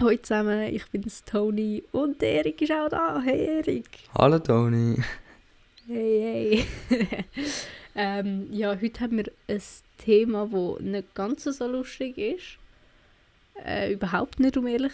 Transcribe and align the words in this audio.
Hallo 0.00 0.16
zusammen, 0.16 0.74
ich 0.74 0.86
bin's 0.90 1.22
Toni 1.24 1.84
und 1.92 2.22
Erik 2.22 2.62
ist 2.62 2.72
auch 2.72 2.88
da. 2.88 3.20
Hey 3.20 3.58
Erik. 3.58 3.86
Hallo 4.14 4.38
Toni. 4.38 4.96
Hey, 5.86 6.64
hey. 6.88 7.24
ähm, 7.94 8.50
ja, 8.50 8.70
heute 8.80 9.00
haben 9.00 9.18
wir 9.18 9.30
ein 9.46 9.62
Thema, 9.98 10.48
das 10.50 10.80
nicht 10.80 11.14
ganz 11.14 11.44
so 11.44 11.66
lustig 11.66 12.16
ist. 12.16 12.56
Äh, 13.62 13.92
überhaupt 13.92 14.40
nicht, 14.40 14.56
um 14.56 14.66
ehrlich 14.66 14.92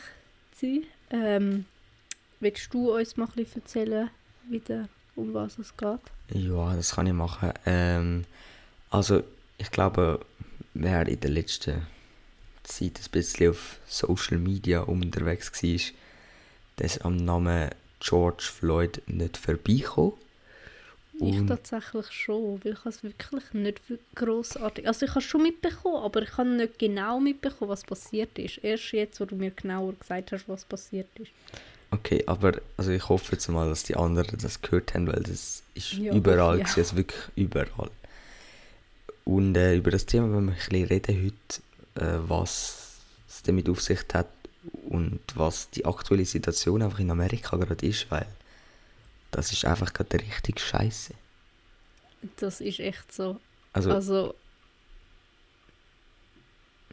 zu 0.51 0.67
sein. 0.67 0.83
Ähm, 1.11 1.65
willst 2.41 2.75
du 2.75 2.93
uns 2.93 3.17
mal 3.17 3.27
ein 3.27 3.33
bisschen 3.37 3.63
erzählen, 3.63 4.11
wieder, 4.49 4.89
um 5.15 5.33
was 5.33 5.57
es 5.59 5.77
geht? 5.77 6.01
Ja, 6.33 6.75
das 6.75 6.97
kann 6.97 7.07
ich 7.07 7.13
machen. 7.13 7.53
Ähm, 7.65 8.25
also, 8.91 9.23
ich 9.57 9.71
glaube, 9.71 10.19
wer 10.75 11.07
in 11.07 11.21
der 11.21 11.31
letzten 11.31 11.87
Zeit 12.67 13.01
ein 13.01 13.11
bisschen 13.11 13.51
auf 13.51 13.79
Social 13.87 14.39
Media 14.39 14.81
unterwegs 14.81 15.53
war, 15.53 16.85
ist 16.85 17.05
am 17.05 17.17
Namen 17.17 17.71
George 18.01 18.45
Floyd 18.45 19.03
nicht 19.07 19.37
vorbeigekommen. 19.37 20.13
Ich 21.19 21.47
tatsächlich 21.47 22.11
schon, 22.11 22.61
weil 22.63 22.75
ich 22.75 22.85
es 22.85 23.03
wirklich 23.03 23.53
nicht 23.55 23.81
grossartig... 24.15 24.87
Also 24.87 25.07
ich 25.07 25.11
habe 25.11 25.21
es 25.21 25.25
schon 25.25 25.43
mitbekommen, 25.43 26.05
aber 26.05 26.23
ich 26.23 26.37
habe 26.37 26.51
nicht 26.51 26.79
genau 26.79 27.21
mitbekommen, 27.21 27.71
was 27.71 27.85
passiert 27.85 28.39
ist. 28.39 28.59
Erst 28.63 28.93
jetzt, 28.93 29.19
wo 29.21 29.25
du 29.25 29.35
mir 29.35 29.51
genauer 29.51 29.95
gesagt 29.95 30.33
hast, 30.33 30.47
was 30.47 30.67
passiert 30.67 31.09
ist. 31.19 31.31
Okay, 31.91 32.23
aber 32.27 32.61
also 32.77 32.91
ich 32.91 33.09
hoffe 33.09 33.33
jetzt 33.33 33.49
mal, 33.49 33.69
dass 33.69 33.85
die 33.85 33.97
anderen 33.97 34.39
das 34.39 34.61
gehört 34.61 34.93
haben, 34.93 35.07
weil 35.07 35.23
das 35.23 35.63
ist 35.75 35.95
ja, 35.95 36.15
überall, 36.15 36.59
ja. 36.59 36.65
ist 36.65 36.97
wirklich 36.97 37.23
überall. 37.35 37.91
Und 39.25 39.57
äh, 39.57 39.77
über 39.77 39.91
das 39.91 40.05
Thema 40.05 40.31
wollen 40.33 40.47
wir 40.47 40.53
ein 40.53 40.57
bisschen 40.57 40.85
reden 40.85 41.25
heute, 41.25 41.63
was 42.01 42.99
es 43.29 43.43
damit 43.43 43.69
auf 43.69 43.81
sich 43.81 44.01
hat 44.13 44.29
und 44.89 45.21
was 45.35 45.71
die 45.71 45.85
aktuelle 45.85 46.25
Situation 46.25 46.83
einfach 46.83 46.99
in 46.99 47.11
Amerika 47.11 47.57
gerade 47.57 47.87
ist, 47.87 48.11
weil 48.11 48.27
das 49.31 49.53
ist 49.53 49.65
einfach 49.65 49.93
gerade 49.93 50.19
richtig 50.19 50.61
scheiße. 50.61 51.15
Das 52.37 52.61
ist 52.61 52.81
echt 52.81 53.13
so. 53.13 53.39
Also, 53.73 53.91
also 53.91 54.35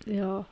ja, 0.06 0.46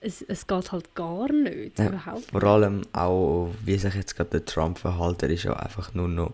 es, 0.00 0.22
es 0.22 0.46
geht 0.46 0.72
halt 0.72 0.94
gar 0.94 1.32
nicht. 1.32 1.78
Ja, 1.78 1.88
überhaupt 1.88 2.30
vor 2.30 2.44
allem 2.44 2.82
auch, 2.92 3.52
wie 3.64 3.78
sich 3.78 3.94
jetzt 3.94 4.16
gerade 4.16 4.30
der 4.30 4.44
Trump 4.44 4.78
verhalten, 4.78 5.30
ist 5.30 5.44
ja 5.44 5.54
einfach 5.54 5.94
nur 5.94 6.08
noch 6.08 6.32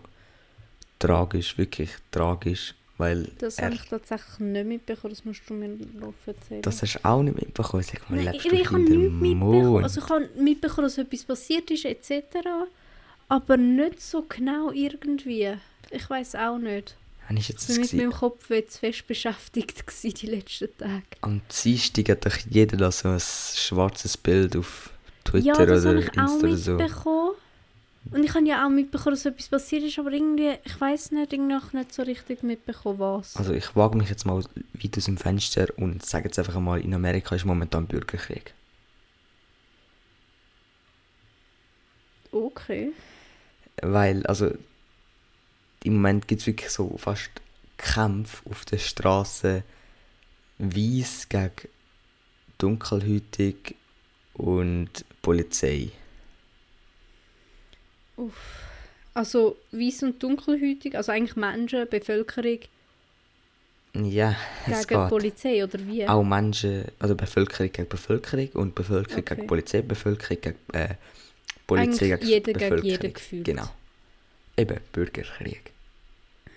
tragisch, 0.99 1.57
wirklich 1.57 1.91
tragisch. 2.11 2.75
Weil 3.01 3.31
das 3.39 3.57
habe 3.57 3.73
ich 3.73 3.81
tatsächlich 3.81 4.37
nicht 4.37 4.67
mitbekommen, 4.67 5.11
das 5.11 5.25
musst 5.25 5.41
du 5.47 5.55
mir 5.55 5.69
noch 5.69 6.13
erzählen. 6.27 6.61
Das 6.61 6.83
hast 6.83 6.93
du 6.93 6.99
auch 7.03 7.23
nicht 7.23 7.35
mitbekommen? 7.35 7.81
Sag 7.81 8.07
mal, 8.11 8.23
Nein, 8.23 8.35
ich, 8.35 8.45
ich 8.45 8.65
habe 8.67 8.79
nichts 8.79 9.11
mitbekommen. 9.11 9.83
Also 9.83 10.01
ich 10.01 10.07
habe 10.07 10.29
mitbekommen, 10.37 10.85
dass 10.85 10.99
etwas 10.99 11.23
passiert 11.23 11.71
ist, 11.71 11.85
etc. 11.85 12.21
Aber 13.27 13.57
nicht 13.57 14.03
so 14.03 14.23
genau 14.29 14.69
irgendwie. 14.71 15.51
Ich 15.89 16.07
weiß 16.07 16.35
auch 16.35 16.59
nicht. 16.59 16.95
Habe 17.27 17.39
ich 17.39 17.49
jetzt 17.49 17.67
ich 17.71 17.77
war 17.77 17.81
mit 17.81 17.93
meinem 17.93 18.11
Kopf 18.11 18.51
jetzt 18.51 18.77
fest 18.77 19.07
beschäftigt 19.07 19.83
die 20.21 20.27
letzten 20.27 20.69
Tage. 20.77 21.01
Am 21.21 21.41
Dienstag 21.63 22.07
hat 22.07 22.27
doch 22.27 22.37
jeder 22.51 22.77
da 22.77 22.91
so 22.91 23.09
ein 23.09 23.19
schwarzes 23.19 24.15
Bild 24.15 24.55
auf 24.55 24.91
Twitter 25.23 25.47
ja, 25.47 25.55
oder 25.55 25.95
Insta 25.95 26.47
oder 26.47 26.57
so. 26.57 27.35
Und 28.09 28.23
ich 28.23 28.33
habe 28.33 28.45
ja 28.47 28.65
auch 28.65 28.69
mitbekommen, 28.69 29.15
dass 29.15 29.25
etwas 29.25 29.47
passiert 29.47 29.83
ist, 29.83 29.99
aber 29.99 30.11
irgendwie, 30.11 30.53
ich 30.63 30.81
weiß 30.81 31.11
nicht, 31.11 31.33
irgendwie 31.33 31.55
nicht 31.73 31.93
so 31.93 32.01
richtig 32.01 32.41
mitbekommen, 32.41 32.99
was. 32.99 33.37
Also 33.37 33.53
ich 33.53 33.75
wage 33.75 33.97
mich 33.97 34.09
jetzt 34.09 34.25
mal 34.25 34.43
weit 34.73 34.97
aus 34.97 35.05
dem 35.05 35.17
Fenster 35.17 35.67
und 35.77 36.03
sage 36.03 36.25
jetzt 36.25 36.39
einfach 36.39 36.59
mal, 36.59 36.81
in 36.81 36.93
Amerika 36.93 37.35
ist 37.35 37.45
momentan 37.45 37.85
Bürgerkrieg. 37.85 38.53
Okay. 42.31 42.91
Weil, 43.81 44.25
also, 44.25 44.51
im 45.83 45.93
Moment 45.95 46.27
gibt 46.27 46.41
es 46.41 46.47
wirklich 46.47 46.69
so 46.69 46.97
fast 46.97 47.29
Kämpfe 47.77 48.49
auf 48.49 48.65
der 48.65 48.77
Straße, 48.77 49.63
weiß 50.57 51.29
gegen 51.29 51.51
dunkelhütig 52.57 53.75
und 54.33 55.05
Polizei. 55.21 55.91
Uff. 58.21 58.33
Also 59.13 59.57
weiß 59.71 60.03
und 60.03 60.23
dunkelhütig, 60.23 60.95
also 60.95 61.11
eigentlich 61.11 61.35
Menschen, 61.35 61.87
Bevölkerung. 61.89 62.59
Ja, 63.93 64.37
es 64.69 64.87
gegen 64.87 65.01
geht. 65.01 65.09
Polizei 65.09 65.63
oder 65.63 65.79
wie? 65.85 66.07
Auch 66.07 66.23
Menschen, 66.23 66.85
also 66.99 67.15
Bevölkerung 67.15 67.71
gegen 67.73 67.89
Bevölkerung 67.89 68.49
und 68.53 68.75
Bevölkerung 68.75 69.23
okay. 69.23 69.35
gegen 69.35 69.47
Polizei, 69.47 69.81
Bevölkerung 69.81 70.41
gegen 70.41 70.55
äh, 70.71 70.95
Polizei 71.67 72.13
Eigentlich 72.13 72.29
jeder 72.29 72.53
gegen 72.53 72.83
jeden 72.85 73.13
gefühlt. 73.13 73.43
Genau. 73.43 73.67
Eben, 74.55 74.77
Bürgerkrieg. 74.93 75.71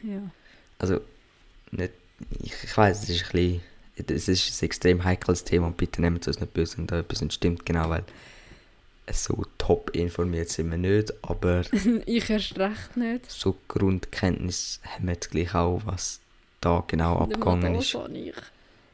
Ja. 0.02 0.30
Also, 0.78 1.00
nicht, 1.72 1.92
ich, 2.40 2.52
ich 2.62 2.76
weiß, 2.76 3.02
es 3.02 3.08
ist 3.08 3.24
ein 3.24 3.30
bisschen, 3.32 3.60
es 4.16 4.28
ist 4.28 4.62
ein 4.62 4.66
extrem 4.66 5.04
heikles 5.04 5.42
Thema 5.42 5.68
und 5.68 5.76
bitte 5.76 6.00
nehmt 6.02 6.26
es 6.28 6.38
nicht 6.38 6.54
böse, 6.54 6.78
wenn 6.78 6.86
da 6.86 7.00
etwas 7.00 7.20
nicht 7.20 7.34
stimmt, 7.34 7.66
genau, 7.66 7.88
weil 7.88 8.04
so 9.12 9.44
top 9.58 9.90
informiert 9.90 10.48
sind 10.48 10.70
wir 10.70 10.78
nicht, 10.78 11.12
aber... 11.22 11.62
ich 12.06 12.30
erst 12.30 12.58
recht 12.58 12.96
nicht. 12.96 13.30
So 13.30 13.56
Grundkenntnis 13.68 14.80
haben 14.84 15.06
wir 15.06 15.14
jetzt 15.14 15.30
gleich 15.30 15.54
auch, 15.54 15.82
was 15.84 16.20
da 16.60 16.82
genau 16.86 17.18
abgegangen 17.18 17.74
ist. 17.74 17.94
Ich. 18.12 18.34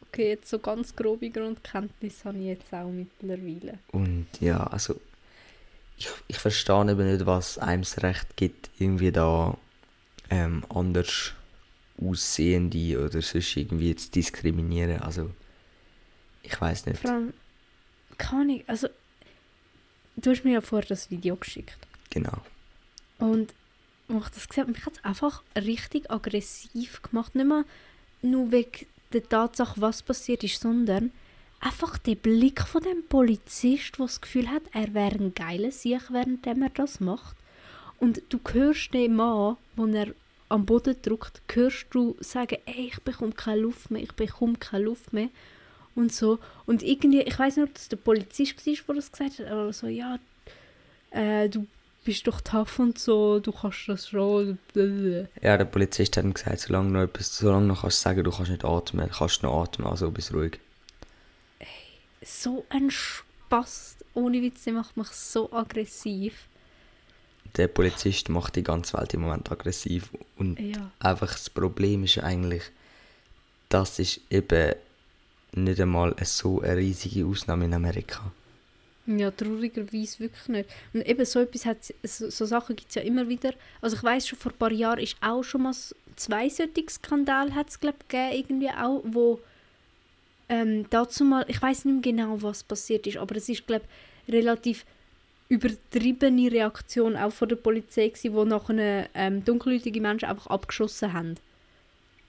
Okay, 0.08 0.30
jetzt 0.30 0.50
so 0.50 0.58
ganz 0.58 0.96
grobe 0.96 1.30
Grundkenntnis 1.30 2.24
habe 2.24 2.38
ich 2.38 2.46
jetzt 2.46 2.72
auch 2.72 2.90
mittlerweile. 2.90 3.78
Und 3.92 4.26
ja, 4.40 4.64
also 4.64 4.96
ich, 5.96 6.08
ich 6.26 6.38
verstehe 6.38 6.90
eben 6.90 7.10
nicht, 7.10 7.26
was 7.26 7.58
einem 7.58 7.82
das 7.82 8.02
Recht 8.02 8.36
gibt, 8.36 8.70
irgendwie 8.78 9.12
da 9.12 9.56
ähm, 10.30 10.64
anders 10.68 11.32
aussehende 12.02 13.04
oder 13.04 13.22
sonst 13.22 13.56
irgendwie 13.56 13.94
zu 13.94 14.10
diskriminieren. 14.10 15.00
Also, 15.02 15.30
ich 16.42 16.58
weiß 16.58 16.86
nicht. 16.86 17.00
Vor 17.00 17.10
allem, 17.10 17.34
kann 18.16 18.48
ich, 18.48 18.68
also, 18.68 18.88
du 20.20 20.30
hast 20.30 20.44
mir 20.44 20.54
ja 20.54 20.60
vorher 20.60 20.88
das 20.88 21.10
Video 21.10 21.36
geschickt. 21.36 21.78
Genau. 22.10 22.38
Und 23.18 23.52
als 24.08 24.26
ich 24.26 24.34
das 24.34 24.48
gesehen 24.48 24.62
habe, 24.62 24.72
mich 24.72 24.86
hat 24.86 24.94
es 24.94 25.04
einfach 25.04 25.42
richtig 25.56 26.10
aggressiv 26.10 27.02
gemacht. 27.02 27.34
Nicht 27.34 27.46
mal 27.46 27.64
nur 28.22 28.50
wegen 28.50 28.86
der 29.12 29.28
Tatsache, 29.28 29.80
was 29.80 30.02
passiert 30.02 30.44
ist, 30.44 30.60
sondern 30.60 31.12
einfach 31.60 31.98
der 31.98 32.14
Blick 32.14 32.62
von 32.62 32.82
dem 32.82 33.04
Polizist, 33.06 33.98
der 33.98 34.06
das 34.06 34.20
Gefühl 34.20 34.50
hat, 34.50 34.62
er 34.72 34.94
wäre 34.94 35.16
ein 35.16 35.34
geiler 35.34 35.70
Sieg, 35.70 36.02
während 36.10 36.46
er 36.46 36.54
das 36.70 37.00
macht. 37.00 37.36
Und 37.98 38.22
du 38.30 38.40
hörst 38.52 38.94
den 38.94 39.16
Mann, 39.16 39.56
wenn 39.76 39.94
er 39.94 40.14
am 40.48 40.66
Boden 40.66 40.96
drückt, 41.02 41.42
hörst 41.52 41.86
du 41.90 42.16
sagen, 42.20 42.58
ey, 42.64 42.88
ich 42.88 43.00
bekomme 43.02 43.32
keine 43.32 43.60
Luft 43.60 43.90
mehr, 43.90 44.02
ich 44.02 44.12
bekomme 44.12 44.56
keine 44.58 44.84
Luft 44.84 45.12
mehr. 45.12 45.28
Und 46.00 46.12
so. 46.12 46.38
Und 46.66 46.82
irgendwie, 46.82 47.20
ich 47.22 47.38
weiß 47.38 47.56
nicht, 47.56 47.68
ob 47.68 47.74
das 47.74 47.88
der 47.88 47.96
Polizist 47.96 48.66
war, 48.66 48.74
der 48.86 48.94
das 48.94 49.12
gesagt 49.12 49.38
hat, 49.38 49.46
aber 49.46 49.72
so, 49.72 49.86
ja, 49.86 50.18
äh, 51.10 51.48
du 51.48 51.66
bist 52.04 52.26
doch 52.26 52.40
tough 52.40 52.78
und 52.78 52.98
so, 52.98 53.40
du 53.40 53.52
kannst 53.52 53.88
das 53.88 54.08
schon. 54.08 54.58
Ja, 55.42 55.56
der 55.56 55.64
Polizist 55.66 56.16
hat 56.16 56.24
ihm 56.24 56.32
gesagt, 56.34 56.60
solange 56.60 56.90
noch 56.90 57.02
etwas, 57.02 57.36
solange 57.36 57.66
noch 57.66 57.82
kannst 57.82 57.98
du 57.98 58.02
sagen, 58.02 58.24
du 58.24 58.30
kannst 58.30 58.50
nicht 58.50 58.64
atmen, 58.64 59.10
kannst 59.10 59.42
noch 59.42 59.62
atmen, 59.62 59.86
also 59.86 60.10
bist 60.10 60.32
ruhig 60.32 60.58
so 62.22 62.64
ein 62.68 62.90
Spaß. 62.90 63.96
Ohne 64.14 64.42
Witz, 64.42 64.64
der 64.64 64.72
macht 64.72 64.96
mich 64.96 65.08
so 65.08 65.52
aggressiv. 65.52 66.46
Der 67.56 67.68
Polizist 67.68 68.28
macht 68.28 68.56
die 68.56 68.62
ganze 68.62 68.98
Welt 68.98 69.14
im 69.14 69.22
Moment 69.22 69.50
aggressiv. 69.50 70.10
Und 70.36 70.58
ja. 70.58 70.90
einfach 70.98 71.32
das 71.32 71.50
Problem 71.50 72.04
ist 72.04 72.18
eigentlich, 72.18 72.62
das 73.68 73.98
ist 73.98 74.20
eben 74.30 74.74
nicht 75.52 75.80
einmal 75.80 76.14
so 76.24 76.60
eine 76.60 76.76
riesige 76.76 77.26
Ausnahme 77.26 77.64
in 77.64 77.74
Amerika. 77.74 78.32
Ja, 79.06 79.30
traurigerweise 79.30 80.20
wirklich 80.20 80.48
nicht. 80.48 80.70
Und 80.92 81.06
eben 81.06 81.24
so 81.24 81.40
etwas 81.40 81.66
hat, 81.66 81.78
so, 82.02 82.30
so 82.30 82.44
Sachen 82.46 82.76
gibt 82.76 82.90
es 82.90 82.94
ja 82.94 83.02
immer 83.02 83.28
wieder. 83.28 83.52
Also 83.80 83.96
ich 83.96 84.02
weiß 84.02 84.28
schon, 84.28 84.38
vor 84.38 84.52
ein 84.52 84.58
paar 84.58 84.72
Jahren 84.72 85.00
ist 85.00 85.16
auch 85.20 85.42
schon 85.42 85.62
mal 85.62 85.74
zwei 86.16 86.48
solche 86.48 86.84
Skandale 86.88 87.54
hat 87.54 87.70
es 87.70 87.80
glaube 87.80 87.98
gegeben, 88.06 88.32
irgendwie 88.32 88.70
auch, 88.70 89.02
wo 89.04 89.40
ähm, 90.48 90.86
dazu 90.90 91.24
mal, 91.24 91.44
ich 91.48 91.60
weiß 91.60 91.86
nicht 91.86 91.94
mehr 91.94 92.02
genau, 92.02 92.42
was 92.42 92.62
passiert 92.62 93.06
ist, 93.06 93.16
aber 93.16 93.36
es 93.36 93.48
ist, 93.48 93.66
glaube 93.66 93.84
relativ 94.28 94.84
übertriebene 95.48 96.52
Reaktion 96.52 97.16
auch 97.16 97.32
von 97.32 97.48
der 97.48 97.56
Polizei 97.56 98.08
gewesen, 98.08 98.34
wo 98.34 98.44
nachher 98.44 99.08
ähm, 99.14 99.44
dunkelhäutige 99.44 100.00
Menschen 100.00 100.28
einfach 100.28 100.46
abgeschossen 100.46 101.12
haben. 101.12 101.34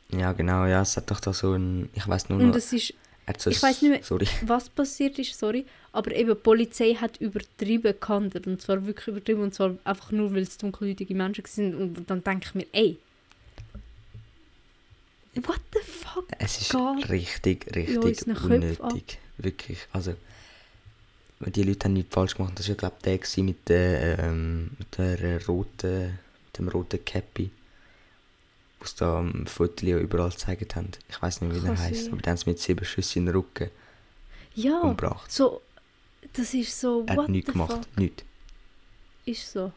Ja, 0.09 0.33
genau, 0.33 0.65
ja, 0.65 0.81
es 0.81 0.97
hat 0.97 1.09
doch 1.12 1.19
da 1.19 1.31
so 1.31 1.53
ein, 1.53 1.89
ich 1.94 2.07
weiß 2.07 2.29
nur 2.29 2.39
noch... 2.39 2.45
Und 2.45 2.56
es 2.56 2.74
ist, 2.74 2.94
ich 3.27 3.62
weiß 3.62 3.81
nicht 3.81 3.91
mehr, 3.91 4.03
sorry. 4.03 4.27
was 4.45 4.69
passiert 4.69 5.18
ist, 5.19 5.38
sorry, 5.38 5.65
aber 5.91 6.15
eben, 6.15 6.29
die 6.29 6.35
Polizei 6.35 6.95
hat 6.95 7.18
übertrieben 7.18 7.94
gehandelt, 8.00 8.47
und 8.47 8.62
zwar 8.62 8.85
wirklich 8.85 9.07
übertrieben, 9.07 9.44
und 9.44 9.53
zwar 9.53 9.75
einfach 9.83 10.12
nur, 10.12 10.33
weil 10.33 10.44
es 10.44 10.57
dunkelhäutige 10.57 11.15
Menschen 11.15 11.45
sind, 11.45 11.75
und 11.75 12.09
dann 12.09 12.23
denke 12.23 12.47
ich 12.47 12.56
mir, 12.56 12.68
ey, 12.71 12.97
What 15.35 15.62
the 15.73 15.79
fuck? 15.79 16.27
Es 16.39 16.59
ist 16.59 16.75
richtig, 17.09 17.73
richtig 17.73 18.27
unnötig. 18.44 19.18
Wirklich. 19.38 19.79
Also, 19.94 20.15
die 21.39 21.63
Leute 21.63 21.85
haben 21.85 21.94
nichts 21.94 22.13
falsch 22.13 22.35
gemacht. 22.35 22.53
Das 22.59 22.67
war, 22.67 22.75
glaube 22.75 22.95
ich, 23.06 23.33
der 23.33 23.44
mit 23.44 23.69
der, 23.69 24.19
ähm, 24.19 24.71
mit 24.77 24.97
der 24.97 25.45
roten, 25.45 26.19
dem 26.57 26.67
roten 26.67 27.03
Cappy. 27.06 27.50
Was 28.81 28.95
da 28.95 29.19
am 29.19 29.45
Foto 29.45 29.86
überall 29.86 30.31
gezeigt 30.31 30.75
haben. 30.75 30.89
Ich 31.07 31.22
weiß 31.22 31.42
nicht, 31.42 31.56
wie 31.56 31.60
der 31.60 31.78
heißt, 31.78 32.07
aber 32.12 32.22
dann 32.22 32.31
haben 32.31 32.38
sie 32.38 32.50
mit 32.50 32.60
sieben 32.60 32.83
Schüssen 32.83 33.19
in 33.19 33.25
den 33.28 33.36
Rücken 33.36 33.69
ja, 34.56 34.80
umgebracht. 34.80 35.31
So, 35.31 35.62
das 36.33 36.54
ist 36.54 36.80
so. 36.80 37.06
Er 37.07 37.18
hat 37.18 37.30
nichts 37.30 37.51
gemacht, 37.51 37.88
nichts. 37.95 38.24
Ist 39.25 39.51
so. 39.51 39.72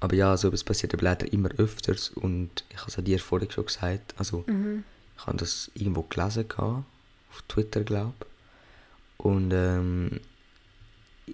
Aber 0.00 0.14
ja, 0.14 0.36
so 0.36 0.48
etwas 0.48 0.62
passiert 0.62 0.92
aber 0.92 1.04
leider 1.04 1.32
immer 1.32 1.48
öfters 1.56 2.10
und 2.10 2.64
ich 2.68 2.78
habe 2.78 2.90
es 2.90 3.02
dir 3.02 3.18
vorhin 3.18 3.50
schon 3.50 3.66
gesagt. 3.66 4.14
Also, 4.18 4.44
mhm. 4.46 4.84
ich 5.16 5.26
habe 5.26 5.38
das 5.38 5.70
irgendwo 5.74 6.02
gelesen, 6.02 6.48
gehabt, 6.48 6.84
auf 7.30 7.42
Twitter, 7.48 7.82
glaube 7.82 8.12
ich. 8.20 9.24
Und 9.24 9.52
ähm, 9.52 10.20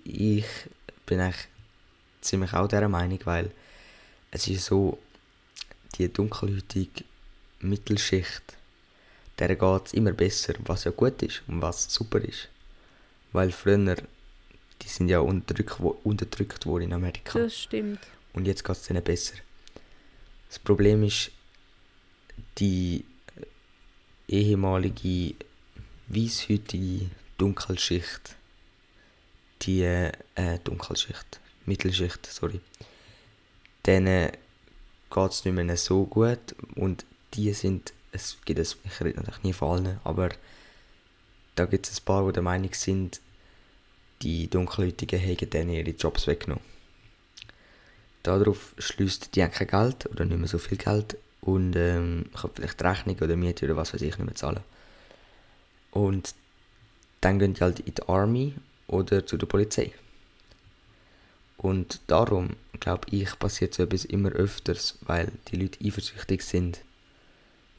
ich 0.04 0.46
bin 1.06 1.20
eigentlich 1.20 1.48
ziemlich 2.20 2.52
auch 2.54 2.68
dieser 2.68 2.88
Meinung, 2.88 3.18
weil 3.24 3.50
es 4.30 4.46
ist 4.46 4.64
so, 4.64 4.98
die 5.94 6.12
dunkelhäutige 6.12 7.04
Mittelschicht, 7.60 8.42
der 9.38 9.56
geht 9.56 9.86
es 9.86 9.94
immer 9.94 10.12
besser, 10.12 10.54
was 10.64 10.84
ja 10.84 10.90
gut 10.90 11.22
ist 11.22 11.42
und 11.46 11.62
was 11.62 11.92
super 11.92 12.20
ist. 12.20 12.48
Weil 13.32 13.50
früher, 13.50 13.96
die 14.82 14.88
sind 14.88 15.08
ja 15.08 15.20
unterdrückt, 15.20 15.80
unterdrückt 16.04 16.66
worden 16.66 16.84
in 16.84 16.92
Amerika. 16.92 17.38
Das 17.38 17.58
stimmt. 17.58 18.00
Und 18.34 18.46
jetzt 18.46 18.64
geht 18.64 18.76
es 18.76 18.90
ihnen 18.90 19.02
besser. 19.02 19.34
Das 20.48 20.58
Problem 20.58 21.02
ist, 21.02 21.30
die 22.58 23.04
ehemalige 24.28 25.34
weißhütige 26.08 27.10
Dunkelschicht, 27.38 28.36
die 29.62 29.82
äh, 29.82 30.12
Dunkelschicht, 30.64 31.40
Mittelschicht, 31.66 32.26
sorry, 32.26 32.60
denen 33.86 34.32
geht 35.12 35.30
es 35.30 35.44
nicht 35.44 35.54
mehr 35.54 35.76
so 35.76 36.04
gut 36.06 36.54
und 36.74 37.04
die 37.34 37.52
sind, 37.52 37.92
es 38.12 38.38
gibt 38.44 38.58
es, 38.58 38.76
ich 38.84 39.00
rede 39.00 39.18
natürlich 39.18 39.42
nie 39.42 39.52
von 39.52 39.86
allen, 39.86 40.00
aber 40.04 40.30
da 41.54 41.66
gibt 41.66 41.88
es 41.88 42.00
ein 42.00 42.04
paar, 42.04 42.26
die 42.26 42.32
der 42.32 42.42
Meinung 42.42 42.72
sind, 42.72 43.20
die 44.22 44.48
Dunkelhäutigen 44.48 45.18
hätten 45.18 45.50
denen 45.50 45.70
ihre 45.70 45.90
Jobs 45.90 46.26
weggenommen. 46.26 46.64
Darauf 48.22 48.74
schließt 48.78 49.34
die 49.34 49.42
haben 49.42 49.50
kein 49.50 49.66
Geld 49.66 50.06
oder 50.06 50.24
nicht 50.24 50.38
mehr 50.38 50.48
so 50.48 50.58
viel 50.58 50.78
Geld 50.78 51.16
und 51.40 51.74
ähm, 51.76 52.26
kann 52.40 52.50
vielleicht 52.54 52.80
die 52.80 52.84
Rechnung 52.84 53.16
oder 53.18 53.36
Miete 53.36 53.66
oder 53.66 53.76
was 53.76 53.92
weiß 53.92 54.02
ich 54.02 54.16
nicht 54.16 54.24
mehr 54.24 54.34
zahlen. 54.34 54.60
Und 55.90 56.34
dann 57.20 57.38
gehen 57.38 57.54
die 57.54 57.60
halt 57.60 57.80
in 57.80 57.94
die 57.94 58.08
Army 58.08 58.54
oder 58.86 59.26
zu 59.26 59.36
der 59.36 59.46
Polizei. 59.46 59.92
Und 61.56 62.00
darum, 62.06 62.56
glaube 62.82 63.06
ich, 63.10 63.38
passiert 63.38 63.74
so 63.74 63.84
etwas 63.84 64.04
immer 64.04 64.30
öfters, 64.30 64.98
weil 65.02 65.30
die 65.48 65.56
Leute 65.56 65.78
eifersüchtig 65.84 66.42
sind. 66.42 66.80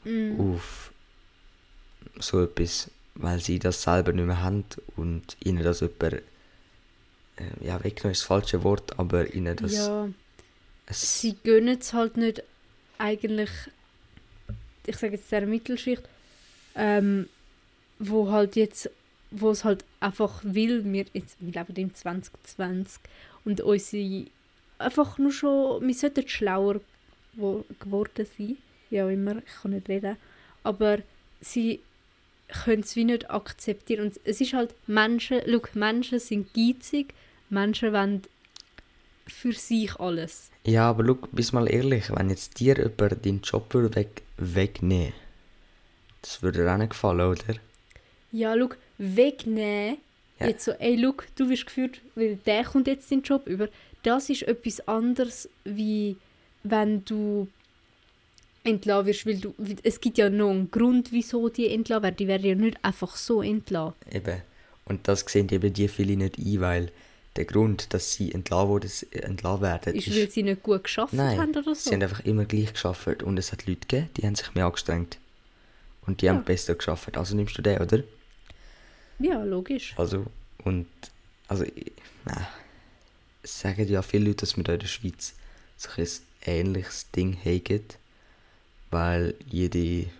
Mm. 0.04 0.38
auf 0.38 0.92
so 2.18 2.42
etwas, 2.42 2.90
weil 3.14 3.40
sie 3.40 3.58
das 3.58 3.82
selber 3.82 4.12
nicht 4.12 4.26
mehr 4.26 4.42
haben 4.42 4.64
und 4.96 5.36
ihnen 5.42 5.64
das 5.64 5.80
jemand, 5.80 6.02
äh, 6.12 6.20
ja, 7.60 7.82
weggenommen 7.82 8.12
ist 8.12 8.20
das 8.20 8.26
falsche 8.26 8.62
Wort, 8.62 8.98
aber 8.98 9.32
ihnen 9.34 9.56
das... 9.56 9.72
Ja, 9.72 10.08
sie 10.90 11.36
gönnen 11.42 11.78
es 11.80 11.92
halt 11.92 12.16
nicht 12.16 12.42
eigentlich, 12.98 13.50
ich 14.86 14.96
sage 14.96 15.14
jetzt 15.14 15.32
der 15.32 15.46
Mittelschicht, 15.46 16.02
ähm, 16.76 17.28
wo 17.98 18.30
halt 18.30 18.56
jetzt, 18.56 18.90
wo 19.30 19.50
es 19.50 19.64
halt 19.64 19.84
einfach 20.00 20.42
will, 20.44 20.84
wir, 20.84 21.06
jetzt, 21.12 21.36
wir 21.40 21.52
leben 21.52 21.76
im 21.76 21.94
2020 21.94 23.00
und 23.44 23.60
unsere, 23.60 24.26
einfach 24.78 25.18
nur 25.18 25.32
schon, 25.32 25.86
wir 25.86 25.94
sollten 25.94 26.28
schlauer 26.28 26.80
wo, 27.34 27.64
geworden 27.80 28.26
sein, 28.38 28.56
auch 29.06 29.08
immer, 29.08 29.38
ich 29.38 29.62
kann 29.62 29.72
nicht 29.72 29.88
reden, 29.88 30.16
aber 30.62 30.98
sie 31.40 31.80
können 32.48 32.82
es 32.82 32.94
wie 32.96 33.04
nicht 33.04 33.30
akzeptieren 33.30 34.06
und 34.06 34.20
es 34.24 34.40
ist 34.40 34.52
halt, 34.52 34.74
Menschen, 34.86 35.40
look, 35.46 35.74
Menschen 35.74 36.18
sind 36.18 36.52
geizig, 36.54 37.14
Menschen 37.50 37.92
wollen 37.92 38.22
für 39.26 39.52
sich 39.52 39.98
alles. 39.98 40.50
Ja, 40.64 40.90
aber 40.90 41.04
schau, 41.04 41.28
bist 41.32 41.52
mal 41.52 41.70
ehrlich, 41.70 42.04
wenn 42.10 42.30
jetzt 42.30 42.60
dir 42.60 42.76
jemand 42.76 43.24
deinen 43.24 43.40
Job 43.40 43.72
weg, 43.74 44.22
wegnehmen 44.36 45.14
das 46.24 46.42
würde 46.42 46.64
dir 46.64 46.72
auch 46.72 46.78
nicht 46.78 46.90
gefallen, 46.90 47.20
oder? 47.20 47.54
Ja, 48.32 48.56
schau, 48.58 48.76
wegnehmen, 48.98 49.98
ja. 50.40 50.48
jetzt 50.48 50.64
so, 50.64 50.72
ey, 50.72 50.98
schau, 51.00 51.22
du 51.36 51.48
wirst 51.50 51.66
geführt, 51.66 52.00
weil 52.14 52.36
der 52.36 52.64
kommt 52.64 52.86
jetzt 52.86 53.10
deinen 53.10 53.22
Job 53.22 53.46
über, 53.46 53.68
das 54.04 54.30
ist 54.30 54.42
etwas 54.42 54.86
anderes, 54.86 55.48
wie 55.64 56.16
wenn 56.62 57.04
du 57.04 57.48
entlassen 58.62 59.06
wirst, 59.06 59.26
weil 59.26 59.38
du, 59.38 59.54
es 59.82 60.00
gibt 60.00 60.18
ja 60.18 60.30
noch 60.30 60.50
einen 60.50 60.70
Grund, 60.70 61.12
wieso 61.12 61.48
die 61.48 61.68
entlassen 61.68 62.02
werden, 62.04 62.16
die 62.16 62.28
werden 62.28 62.46
ja 62.46 62.54
nicht 62.54 62.78
einfach 62.82 63.16
so 63.16 63.42
entlassen. 63.42 63.94
Eben, 64.10 64.40
und 64.86 65.06
das 65.08 65.20
sehen 65.20 65.48
eben 65.50 65.72
die 65.72 65.88
viele 65.88 66.16
nicht 66.16 66.38
ein, 66.38 66.60
weil 66.60 66.92
der 67.36 67.44
Grund, 67.44 67.92
dass 67.92 68.12
sie 68.12 68.32
entlassen, 68.32 68.68
wurden, 68.68 68.90
entlassen 69.10 69.62
werden, 69.62 69.94
ist, 69.94 70.06
ist, 70.06 70.16
weil 70.16 70.30
sie 70.30 70.42
nicht 70.42 70.62
gut 70.62 70.84
geschafft 70.84 71.12
nein, 71.12 71.38
haben 71.38 71.50
oder 71.50 71.74
so? 71.74 71.90
sie 71.90 71.94
haben 71.94 72.02
einfach 72.02 72.24
immer 72.24 72.44
gleich 72.44 72.72
geschafft 72.72 73.22
und 73.22 73.38
es 73.38 73.52
hat 73.52 73.66
Leute 73.66 73.80
gegeben, 73.80 74.10
die 74.16 74.26
haben 74.26 74.34
sich 74.34 74.54
mehr 74.54 74.66
angestrengt. 74.66 75.18
Und 76.06 76.20
die 76.20 76.26
ja. 76.26 76.34
haben 76.34 76.44
besser 76.44 76.74
geschafft. 76.74 77.16
Also 77.16 77.34
nimmst 77.34 77.56
du 77.56 77.62
den, 77.62 77.80
oder? 77.80 78.02
Ja, 79.18 79.42
logisch. 79.42 79.94
Also, 79.96 80.26
und, 80.64 80.86
also, 81.48 81.64
nein. 82.26 82.46
Sagen 83.44 83.88
ja 83.88 84.02
viele 84.02 84.26
Leute, 84.26 84.46
dass 84.46 84.56
wir 84.56 84.64
da 84.64 84.72
in 84.72 84.80
der 84.80 84.86
Schweiz 84.86 85.34
so 85.76 85.90
ein 85.96 86.08
ähnliches 86.46 87.10
Ding 87.10 87.36
haben, 87.44 87.84
weil 88.90 89.34
jede, 89.46 90.10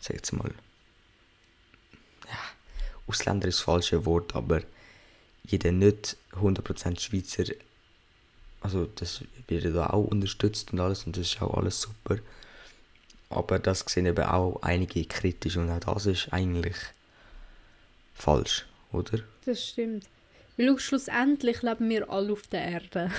sag 0.00 0.16
jetzt 0.16 0.32
mal, 0.32 0.52
ja, 2.26 2.38
Ausländer 3.06 3.48
ist 3.48 3.58
das 3.58 3.64
falsche 3.64 4.04
Wort, 4.04 4.34
aber 4.34 4.62
jeder 5.44 5.72
nicht 5.72 6.16
100% 6.32 7.00
Schweizer, 7.00 7.44
also 8.60 8.86
das 8.96 9.24
wird 9.48 9.74
da 9.74 9.88
auch 9.90 10.04
unterstützt 10.04 10.72
und 10.72 10.80
alles 10.80 11.04
und 11.04 11.16
das 11.16 11.28
ist 11.28 11.42
auch 11.42 11.54
alles 11.54 11.80
super. 11.80 12.18
Aber 13.30 13.58
das 13.58 13.84
sehen 13.86 14.06
eben 14.06 14.24
auch 14.24 14.60
einige 14.62 15.04
kritisch 15.04 15.56
und 15.56 15.70
auch 15.70 15.94
das 15.94 16.06
ist 16.06 16.32
eigentlich 16.32 16.76
falsch, 18.14 18.66
oder? 18.92 19.20
Das 19.44 19.68
stimmt. 19.68 20.06
Weil 20.60 20.78
schlussendlich 20.78 21.62
leben 21.62 21.88
wir 21.88 22.10
alle 22.10 22.32
auf 22.32 22.46
der 22.48 22.62
Erde. 22.62 23.10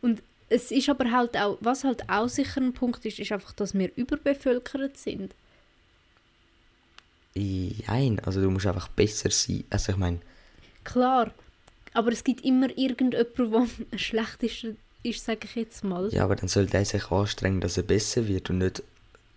Und 0.00 0.22
es 0.48 0.70
ist 0.70 0.88
aber 0.88 1.10
halt 1.10 1.36
auch, 1.36 1.58
was 1.60 1.82
halt 1.82 2.08
auch 2.08 2.28
sicher 2.28 2.60
ein 2.60 2.72
Punkt 2.72 3.04
ist, 3.04 3.18
ist 3.18 3.32
einfach, 3.32 3.52
dass 3.54 3.74
wir 3.74 3.90
überbevölkert 3.96 4.96
sind. 4.96 5.34
Nein, 7.34 8.20
also 8.24 8.40
du 8.40 8.50
musst 8.50 8.66
einfach 8.66 8.88
besser 8.88 9.30
sein. 9.30 9.64
Also 9.70 9.92
ich 9.92 9.98
meine, 9.98 10.20
Klar, 10.84 11.32
aber 11.92 12.12
es 12.12 12.22
gibt 12.22 12.44
immer 12.44 12.68
irgendjemanden, 12.78 13.86
der 13.90 13.98
schlecht 13.98 14.42
ist, 14.44 14.66
ist 15.02 15.24
sage 15.24 15.40
ich 15.42 15.56
jetzt 15.56 15.82
mal. 15.82 16.08
Ja, 16.12 16.22
aber 16.22 16.36
dann 16.36 16.48
soll 16.48 16.66
der 16.66 16.84
sich 16.84 17.10
anstrengen, 17.10 17.60
dass 17.60 17.76
er 17.76 17.82
besser 17.82 18.28
wird 18.28 18.48
und 18.50 18.58
nicht 18.58 18.82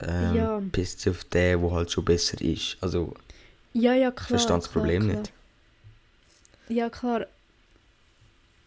ähm, 0.01 0.35
ja. 0.35 0.61
pisst 0.71 1.07
auf 1.07 1.23
den, 1.25 1.61
der 1.61 1.71
halt 1.71 1.91
schon 1.91 2.05
besser 2.05 2.39
ist. 2.41 2.77
Also, 2.79 3.15
ja, 3.73 3.93
ja, 3.95 4.11
klar. 4.11 4.27
Verstand 4.27 4.63
das 4.63 4.71
Problem 4.71 5.03
klar. 5.03 5.17
nicht. 5.17 5.33
Ja, 6.71 6.89
klar. 6.89 7.27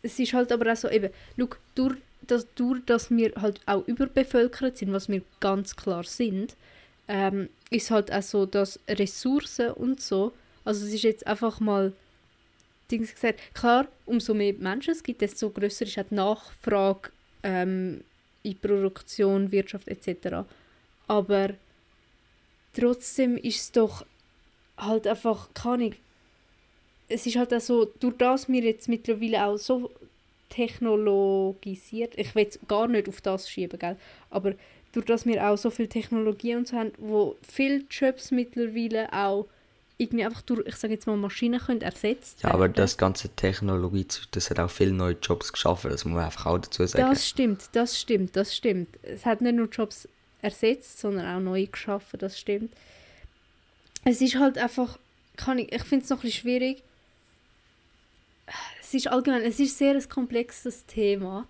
Es 0.02 0.18
ist 0.18 0.34
halt 0.34 0.52
aber 0.52 0.70
auch 0.70 0.76
so, 0.76 0.90
eben, 0.90 1.10
schau, 1.38 1.48
durch, 1.74 1.96
das, 2.20 2.46
durch 2.54 2.84
dass 2.84 3.10
wir 3.10 3.32
halt 3.36 3.62
auch 3.64 3.86
überbevölkert 3.88 4.76
sind, 4.76 4.92
was 4.92 5.08
wir 5.08 5.22
ganz 5.40 5.74
klar 5.74 6.04
sind, 6.04 6.54
ähm, 7.08 7.48
ist 7.70 7.90
halt 7.90 8.12
auch 8.12 8.20
so, 8.22 8.44
dass 8.44 8.78
Ressourcen 8.86 9.70
und 9.70 10.02
so, 10.02 10.32
also 10.66 10.84
es 10.84 10.92
ist 10.92 11.02
jetzt 11.02 11.26
einfach 11.26 11.60
mal 11.60 11.94
Dings 12.90 13.14
gesagt, 13.14 13.40
klar, 13.54 13.88
umso 14.04 14.34
mehr 14.34 14.52
Menschen 14.52 14.92
es 14.92 15.02
gibt, 15.02 15.22
desto 15.22 15.48
größer 15.48 15.86
ist 15.86 15.98
auch 15.98 16.04
die 16.10 16.14
Nachfrage 16.14 17.10
ähm, 17.42 18.04
in 18.42 18.58
Produktion, 18.58 19.50
Wirtschaft 19.50 19.88
etc. 19.88 20.46
Aber 21.08 21.54
trotzdem 22.74 23.38
ist 23.38 23.60
es 23.60 23.72
doch 23.72 24.04
halt 24.76 25.06
einfach, 25.06 25.48
keine 25.54 25.92
es 27.08 27.26
ist 27.26 27.36
halt 27.36 27.52
auch 27.52 27.60
so, 27.60 27.84
durch 28.00 28.16
das 28.16 28.48
wir 28.48 28.62
jetzt 28.62 28.88
mittlerweile 28.88 29.44
auch 29.46 29.56
so 29.56 29.90
technologisiert, 30.48 32.14
ich 32.16 32.34
will 32.34 32.48
gar 32.68 32.88
nicht 32.88 33.08
auf 33.08 33.20
das 33.20 33.50
schieben, 33.50 33.78
gell? 33.78 33.96
aber 34.30 34.54
durch 34.92 35.06
das 35.06 35.26
wir 35.26 35.44
auch 35.48 35.58
so 35.58 35.70
viel 35.70 35.88
Technologie 35.88 36.54
und 36.54 36.68
so 36.68 36.76
haben, 36.76 36.92
wo 36.98 37.36
viele 37.42 37.84
Jobs 37.90 38.30
mittlerweile 38.30 39.12
auch 39.12 39.46
irgendwie 39.96 40.24
einfach 40.24 40.42
durch, 40.42 40.66
ich 40.66 40.76
sage 40.76 40.94
jetzt 40.94 41.06
mal, 41.06 41.16
Maschinen 41.16 41.60
können 41.60 41.80
ersetzt 41.80 42.42
Ja, 42.42 42.50
aber 42.50 42.68
das 42.68 42.96
ganze 42.96 43.28
Technologie, 43.28 44.06
das 44.32 44.50
hat 44.50 44.58
auch 44.58 44.70
viele 44.70 44.92
neue 44.92 45.16
Jobs 45.20 45.52
geschaffen, 45.52 45.90
das 45.90 46.04
muss 46.04 46.14
man 46.14 46.24
einfach 46.24 46.46
auch 46.46 46.58
dazu 46.58 46.86
sagen. 46.86 47.10
Das 47.10 47.28
stimmt, 47.28 47.68
das 47.72 48.00
stimmt, 48.00 48.36
das 48.36 48.56
stimmt. 48.56 48.88
Es 49.02 49.24
hat 49.24 49.40
nicht 49.40 49.54
nur 49.54 49.68
Jobs 49.68 50.08
ersetzt, 50.42 51.00
sondern 51.00 51.36
auch 51.36 51.40
neue 51.40 51.66
geschaffen, 51.66 52.18
das 52.18 52.38
stimmt. 52.38 52.72
Es 54.04 54.20
ist 54.20 54.36
halt 54.36 54.58
einfach, 54.58 54.98
kann 55.36 55.58
ich, 55.58 55.72
ich 55.72 55.82
finde 55.82 56.04
es 56.04 56.10
noch 56.10 56.18
ein 56.18 56.22
bisschen 56.22 56.42
schwierig, 56.42 56.82
es 58.80 58.94
ist 58.94 59.08
allgemein, 59.08 59.42
es 59.42 59.60
ist 59.60 59.78
sehr 59.78 59.94
ein 59.94 60.08
komplexes 60.08 60.86
Thema. 60.86 61.46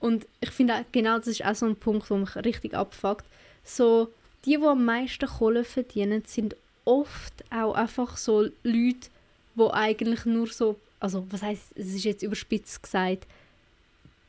Und 0.00 0.26
ich 0.40 0.50
finde 0.50 0.84
genau 0.92 1.18
das 1.18 1.28
ist 1.28 1.44
auch 1.44 1.54
so 1.54 1.66
ein 1.66 1.76
Punkt, 1.76 2.10
wo 2.10 2.16
mich 2.16 2.36
richtig 2.36 2.74
abfuckt. 2.74 3.24
So, 3.64 4.12
die, 4.44 4.56
die 4.56 4.64
am 4.64 4.84
meisten 4.84 5.26
Kohle 5.26 5.64
verdienen, 5.64 6.22
sind 6.26 6.56
oft 6.84 7.44
auch 7.50 7.74
einfach 7.74 8.16
so 8.16 8.42
Leute, 8.62 9.10
die 9.56 9.70
eigentlich 9.70 10.24
nur 10.24 10.46
so, 10.46 10.76
also 11.00 11.26
was 11.30 11.42
heißt, 11.42 11.72
es 11.74 11.94
ist 11.94 12.04
jetzt 12.04 12.22
überspitzt 12.22 12.82
gesagt, 12.82 13.26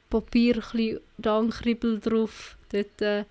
Papier 0.09 0.61
ein 0.73 0.99
da 1.17 1.39
ein 1.39 1.51
Kribbel 1.51 1.99
drauf, 1.99 2.57
dort 2.71 3.01
äh, 3.01 3.25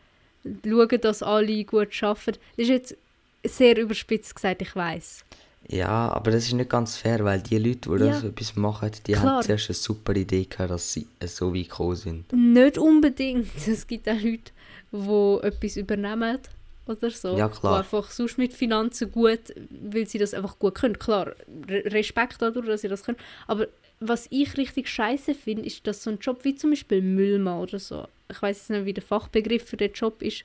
schauen, 0.64 1.00
dass 1.00 1.22
alle 1.22 1.64
gut 1.64 2.02
arbeiten. 2.02 2.38
Das 2.56 2.64
ist 2.64 2.68
jetzt 2.68 2.96
sehr 3.44 3.76
überspitzt 3.78 4.34
gesagt, 4.34 4.62
ich 4.62 4.74
weiß. 4.74 5.24
Ja, 5.66 6.08
aber 6.12 6.30
das 6.30 6.44
ist 6.44 6.54
nicht 6.54 6.70
ganz 6.70 6.96
fair, 6.96 7.24
weil 7.24 7.40
die 7.42 7.58
Leute, 7.58 7.90
die 7.90 8.04
ja. 8.04 8.12
das 8.12 8.24
etwas 8.24 8.56
machen, 8.56 8.90
die 9.06 9.12
Klar. 9.12 9.24
haben 9.24 9.42
zuerst 9.42 9.68
eine 9.68 9.74
super 9.74 10.14
Idee 10.14 10.44
gehabt, 10.44 10.70
dass 10.70 10.92
sie 10.92 11.06
so 11.26 11.54
weit 11.54 11.68
gekommen 11.68 11.96
sind. 11.96 12.32
Nicht 12.32 12.78
unbedingt. 12.78 13.48
Es 13.66 13.86
gibt 13.86 14.08
auch 14.08 14.14
Leute, 14.14 14.52
die 14.92 15.46
etwas 15.46 15.76
übernehmen 15.76 16.38
oder 16.86 17.10
so. 17.10 17.36
Ja, 17.36 17.48
klar. 17.48 17.74
Die 17.74 17.78
einfach 17.80 18.10
sonst 18.10 18.38
mit 18.38 18.54
Finanzen 18.54 19.12
gut, 19.12 19.40
weil 19.70 20.06
sie 20.06 20.18
das 20.18 20.32
einfach 20.32 20.58
gut 20.58 20.76
können. 20.76 20.98
Klar, 20.98 21.32
Respekt 21.68 22.36
dadurch, 22.40 22.66
dass 22.66 22.80
sie 22.80 22.88
das 22.88 23.02
können. 23.02 23.18
Aber 23.46 23.66
was 24.00 24.26
ich 24.30 24.56
richtig 24.56 24.88
scheiße 24.88 25.34
finde, 25.34 25.66
ist, 25.66 25.86
dass 25.86 26.02
so 26.02 26.10
ein 26.10 26.18
Job 26.18 26.44
wie 26.44 26.54
zum 26.54 26.70
Beispiel 26.70 27.02
Müllmann 27.02 27.60
oder 27.60 27.78
so, 27.78 28.06
ich 28.30 28.40
weiß 28.40 28.70
nicht, 28.70 28.84
wie 28.84 28.92
der 28.92 29.02
Fachbegriff 29.02 29.64
für 29.64 29.76
den 29.76 29.92
Job 29.92 30.22
ist, 30.22 30.44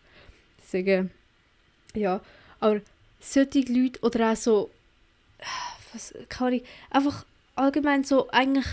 sagen, 0.65 1.11
ja, 1.93 2.19
aber 2.59 2.81
solche 3.19 3.61
Leute 3.71 3.99
oder 4.01 4.31
auch 4.31 4.35
so, 4.35 4.71
was 5.93 6.13
kann 6.29 6.53
ich, 6.53 6.63
einfach 6.89 7.25
allgemein 7.55 8.03
so 8.03 8.29
eigentlich 8.29 8.67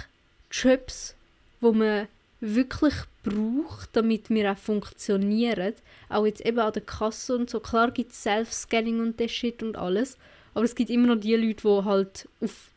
Jobs, 0.51 1.15
wo 1.61 1.73
man 1.73 2.09
wirklich 2.41 2.95
braucht, 3.23 3.91
damit 3.93 4.31
wir 4.31 4.53
auch 4.53 4.59
funktionieren, 4.59 5.75
auch 6.09 6.25
jetzt 6.25 6.41
eben 6.41 6.59
an 6.59 6.73
der 6.73 6.83
Kasse 6.83 7.37
und 7.37 7.51
so, 7.51 7.61
klar 7.61 7.91
gibt 7.91 8.13
es 8.13 8.23
Self-Scanning 8.23 9.01
und 9.01 9.21
das 9.21 9.31
Shit 9.31 9.63
und 9.63 9.77
alles, 9.77 10.17
aber 10.55 10.65
es 10.65 10.75
gibt 10.75 10.91
immer 10.91 11.15
noch 11.15 11.21
die 11.21 11.37
Leute, 11.37 11.63
die 11.63 11.85
halt 11.85 12.29
auf 12.41 12.71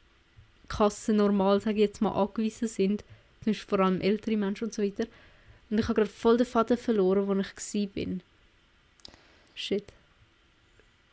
Kasse 0.67 1.13
normal, 1.13 1.61
sage 1.61 1.75
ich 1.75 1.81
jetzt 1.81 2.01
mal, 2.01 2.11
angewiesen 2.11 2.67
sind, 2.67 3.03
zum 3.43 3.51
Beispiel 3.51 3.69
vor 3.69 3.85
allem 3.85 4.01
ältere 4.01 4.37
Menschen 4.37 4.65
und 4.65 4.73
so 4.73 4.81
weiter. 4.81 5.05
Und 5.69 5.79
ich 5.79 5.85
habe 5.85 5.95
gerade 5.95 6.09
voll 6.09 6.37
den 6.37 6.45
Faden 6.45 6.77
verloren, 6.77 7.27
wo 7.27 7.33
ich 7.33 7.95
war. 7.95 8.19
Shit. 9.55 9.85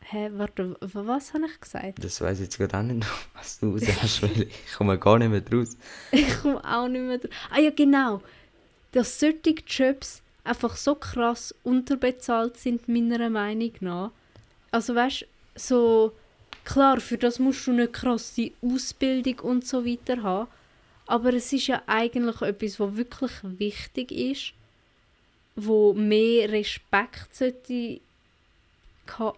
Hä, 0.03 0.31
warte, 0.35 0.77
was 0.81 1.35
habe 1.35 1.47
ich 1.47 1.61
gesagt? 1.61 2.03
Das 2.03 2.21
weiß 2.21 2.39
ich 2.39 2.45
jetzt 2.45 2.59
gerade 2.59 2.79
auch 2.79 2.83
nicht, 2.83 3.07
was 3.35 3.61
du 3.61 3.79
sagst, 3.79 4.23
weil 4.23 4.43
ich 4.43 4.73
komme 4.77 4.99
gar 4.99 5.19
nicht 5.19 5.31
mehr 5.31 5.41
draus. 5.41 5.77
ich 6.13 6.41
komme 6.41 6.65
auch 6.65 6.89
nicht 6.89 7.03
mehr 7.03 7.19
draus. 7.19 7.31
Ah 7.51 7.61
ja, 7.61 7.71
genau. 7.71 8.23
Dass 8.93 9.21
solche 9.21 9.55
Jobs 9.67 10.23
einfach 10.43 10.77
so 10.77 10.97
krass 10.97 11.55
unterbezahlt 11.63 12.57
sind, 12.57 12.89
meiner 12.89 13.31
Meinung 13.31 13.73
nach. 13.81 14.11
Also 14.73 14.95
weißt 14.95 15.23
du, 15.23 15.27
so 15.55 16.13
Klar, 16.65 17.01
für 17.01 17.19
das 17.19 17.39
musst 17.39 17.67
du 17.67 17.73
eine 17.73 17.89
krasse 17.89 18.53
Ausbildung 18.63 19.41
und 19.41 19.67
so 19.67 19.85
weiter 19.85 20.23
haben. 20.23 20.49
Aber 21.07 21.35
es 21.35 21.53
ist 21.53 21.67
ja 21.67 21.83
eigentlich 21.87 22.41
etwas, 22.43 22.79
was 22.79 22.97
wirklich 22.97 23.33
wichtig 23.43 24.13
ist, 24.13 24.53
wo 25.57 25.93
mehr 25.93 26.51
Respekt 26.51 27.35
sollte, 27.35 28.01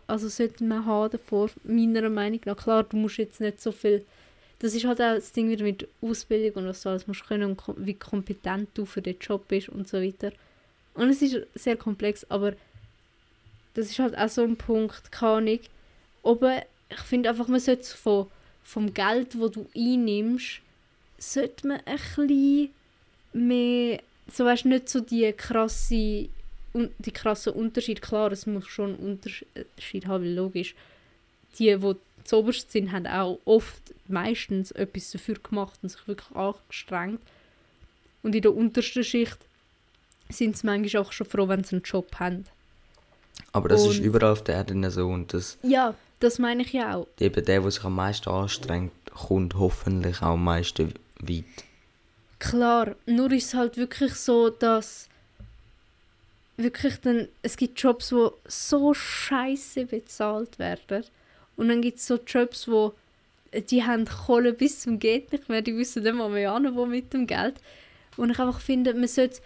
also 0.07 0.29
sollte 0.29 0.65
man 0.65 0.87
haben 0.87 1.11
davor, 1.11 1.51
meiner 1.65 2.09
Meinung 2.09 2.41
nach. 2.45 2.57
Klar, 2.57 2.85
du 2.85 2.97
musst 2.97 3.19
jetzt 3.19 3.41
nicht 3.41 3.61
so 3.61 3.73
viel... 3.73 4.05
Das 4.59 4.75
ist 4.75 4.85
halt 4.85 5.01
auch 5.01 5.15
das 5.15 5.33
Ding 5.33 5.51
wieder 5.51 5.65
mit 5.65 5.89
Ausbildung 6.01 6.63
und 6.63 6.69
was 6.69 6.83
du 6.83 6.91
alles 6.91 7.09
musst 7.09 7.27
können 7.27 7.51
und 7.51 7.61
wie 7.79 7.95
kompetent 7.95 8.69
du 8.75 8.85
für 8.85 9.03
den 9.03 9.19
Job 9.19 9.49
bist 9.49 9.69
und 9.69 9.89
so 9.89 10.01
weiter. 10.01 10.33
Und 10.95 11.09
es 11.09 11.21
ist 11.21 11.37
sehr 11.55 11.77
komplex, 11.77 12.25
aber 12.29 12.53
das 13.75 13.91
ist 13.91 13.99
halt 13.99 14.17
auch 14.17 14.29
so 14.29 14.43
ein 14.43 14.57
Punkt, 14.57 15.11
keine 15.11 15.33
Ahnung, 15.33 15.61
ob 16.23 16.45
ich 16.91 16.99
finde 17.01 17.31
einfach, 17.31 17.49
man 17.49 17.59
sollte 17.59 17.85
von, 17.97 18.27
vom 18.63 18.93
Geld, 18.93 19.35
das 19.35 19.51
du 19.51 19.67
einnimmst, 19.75 20.61
sollte 21.19 21.67
man 21.67 21.81
ein 21.85 21.97
bisschen 21.97 22.71
mehr, 23.33 24.01
so 24.31 24.45
weißt 24.45 24.67
nicht 24.67 24.89
so 24.89 25.01
die 25.01 25.33
krasse, 25.33 26.29
die 26.75 27.13
krassen 27.13 27.53
Unterschied. 27.53 28.03
Klar, 28.03 28.33
es 28.33 28.47
muss 28.47 28.67
schon 28.67 28.95
einen 28.95 29.19
Unterschied 29.21 30.07
haben, 30.07 30.35
logisch. 30.35 30.75
Die, 31.59 31.77
die 31.77 31.97
zuoberst 32.25 32.73
sind, 32.73 32.93
haben 32.93 33.07
auch 33.07 33.39
oft 33.45 33.83
meistens 34.09 34.71
etwas 34.73 35.11
dafür 35.11 35.37
gemacht 35.37 35.79
und 35.83 35.91
sich 35.91 36.07
wirklich 36.09 36.35
angestrengt. 36.35 37.21
Und 38.23 38.35
in 38.35 38.43
der 38.43 38.55
untersten 38.55 39.05
Schicht 39.05 39.39
sind 40.29 40.57
sie 40.57 40.67
manchmal 40.67 41.03
auch 41.03 41.13
schon 41.13 41.27
froh, 41.27 41.49
wenn 41.49 41.65
sie 41.65 41.77
einen 41.77 41.83
Job 41.83 42.09
haben. 42.19 42.45
Aber 43.53 43.69
das 43.69 43.83
und, 43.83 43.91
ist 43.91 43.99
überall 43.99 44.33
auf 44.33 44.45
der 44.45 44.57
Erde 44.57 44.91
so 44.91 45.09
und 45.09 45.35
das... 45.35 45.59
Ja, 45.63 45.95
das 46.21 46.39
meine 46.39 46.63
ich 46.63 46.73
ja 46.73 46.97
auch. 46.97 47.09
Eben 47.19 47.45
der, 47.45 47.61
der 47.61 47.71
sich 47.71 47.85
am 47.85 47.97
meisten 47.97 48.31
anstrengt, 48.31 48.93
kommt 49.13 49.55
hoffentlich 49.57 50.19
auch 50.23 50.35
am 50.35 50.45
meisten 50.45 50.95
weit. 51.21 51.45
Klar, 52.39 52.95
nur 53.07 53.31
ist 53.33 53.47
es 53.47 53.55
halt 53.55 53.77
wirklich 53.77 54.15
so, 54.15 54.51
dass 54.51 55.09
wirklich 56.57 56.97
dann, 57.01 57.29
es 57.43 57.57
gibt 57.57 57.81
Jobs, 57.81 58.11
die 58.11 58.29
so 58.47 58.95
scheiße 58.95 59.87
bezahlt 59.87 60.59
werden 60.59 61.05
und 61.57 61.69
dann 61.69 61.83
gibt 61.83 61.99
es 61.99 62.07
so 62.07 62.19
Jobs, 62.27 62.69
wo 62.69 62.95
die 63.71 63.85
haben 63.85 64.07
Kohle 64.07 64.53
bis 64.53 64.81
zum 64.81 64.99
geht 64.99 65.33
nicht 65.33 65.49
mehr, 65.49 65.63
die 65.63 65.77
wissen 65.77 66.03
nicht 66.03 66.15
mal 66.15 66.31
mehr 66.31 66.53
an, 66.53 66.75
wo 66.75 66.87
mit 66.87 67.13
dem 67.13 67.27
Geld. 67.27 67.57
Und 68.17 68.31
ich 68.31 68.39
einfach 68.39 68.61
finde, 68.61 68.95
man 68.95 69.09
sollte 69.09 69.41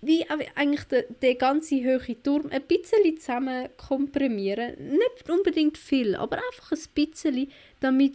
wie 0.00 0.24
eigentlich 0.54 0.84
der, 0.84 1.04
der 1.22 1.34
ganze 1.34 1.76
hohe 1.76 2.22
Turm 2.22 2.48
ein 2.50 2.62
bisschen 2.62 3.18
zusammen 3.18 3.68
komprimieren. 3.76 4.74
Nicht 4.78 5.28
unbedingt 5.28 5.76
viel, 5.76 6.14
aber 6.14 6.36
einfach 6.36 6.72
ein 6.72 6.78
bisschen, 6.94 7.48
damit 7.80 8.14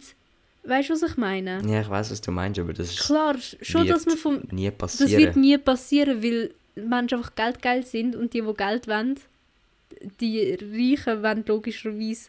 Weißt 0.66 0.88
du, 0.88 0.94
was 0.94 1.02
ich 1.02 1.16
meine? 1.18 1.60
Ja, 1.66 1.82
ich 1.82 1.90
weiß, 1.90 2.10
was 2.10 2.22
du 2.22 2.30
meinst, 2.30 2.58
aber 2.58 2.72
das 2.72 2.88
ist. 2.90 3.00
Klar, 3.00 3.36
schon, 3.60 3.86
dass 3.86 4.06
man 4.06 4.16
vom. 4.16 4.40
Nie 4.50 4.70
passieren. 4.70 5.12
Das 5.12 5.20
wird 5.20 5.36
nie 5.36 5.58
passieren, 5.58 6.22
weil 6.22 6.54
Menschen 6.74 7.18
einfach 7.18 7.34
geldgeil 7.34 7.84
sind 7.84 8.16
und 8.16 8.34
die, 8.34 8.42
die 8.42 8.54
Geld 8.54 8.88
wollen, 8.88 9.18
die 10.20 10.54
Reichen 10.54 11.22
wollen 11.22 11.44
logischerweise. 11.46 12.28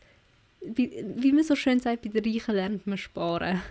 Wie, 0.62 1.06
wie 1.16 1.32
man 1.32 1.44
so 1.44 1.56
schön 1.56 1.80
sagt, 1.80 2.02
bei 2.02 2.10
den 2.10 2.34
Reichen 2.34 2.56
lernt 2.56 2.88
man 2.88 2.98
sparen. 2.98 3.62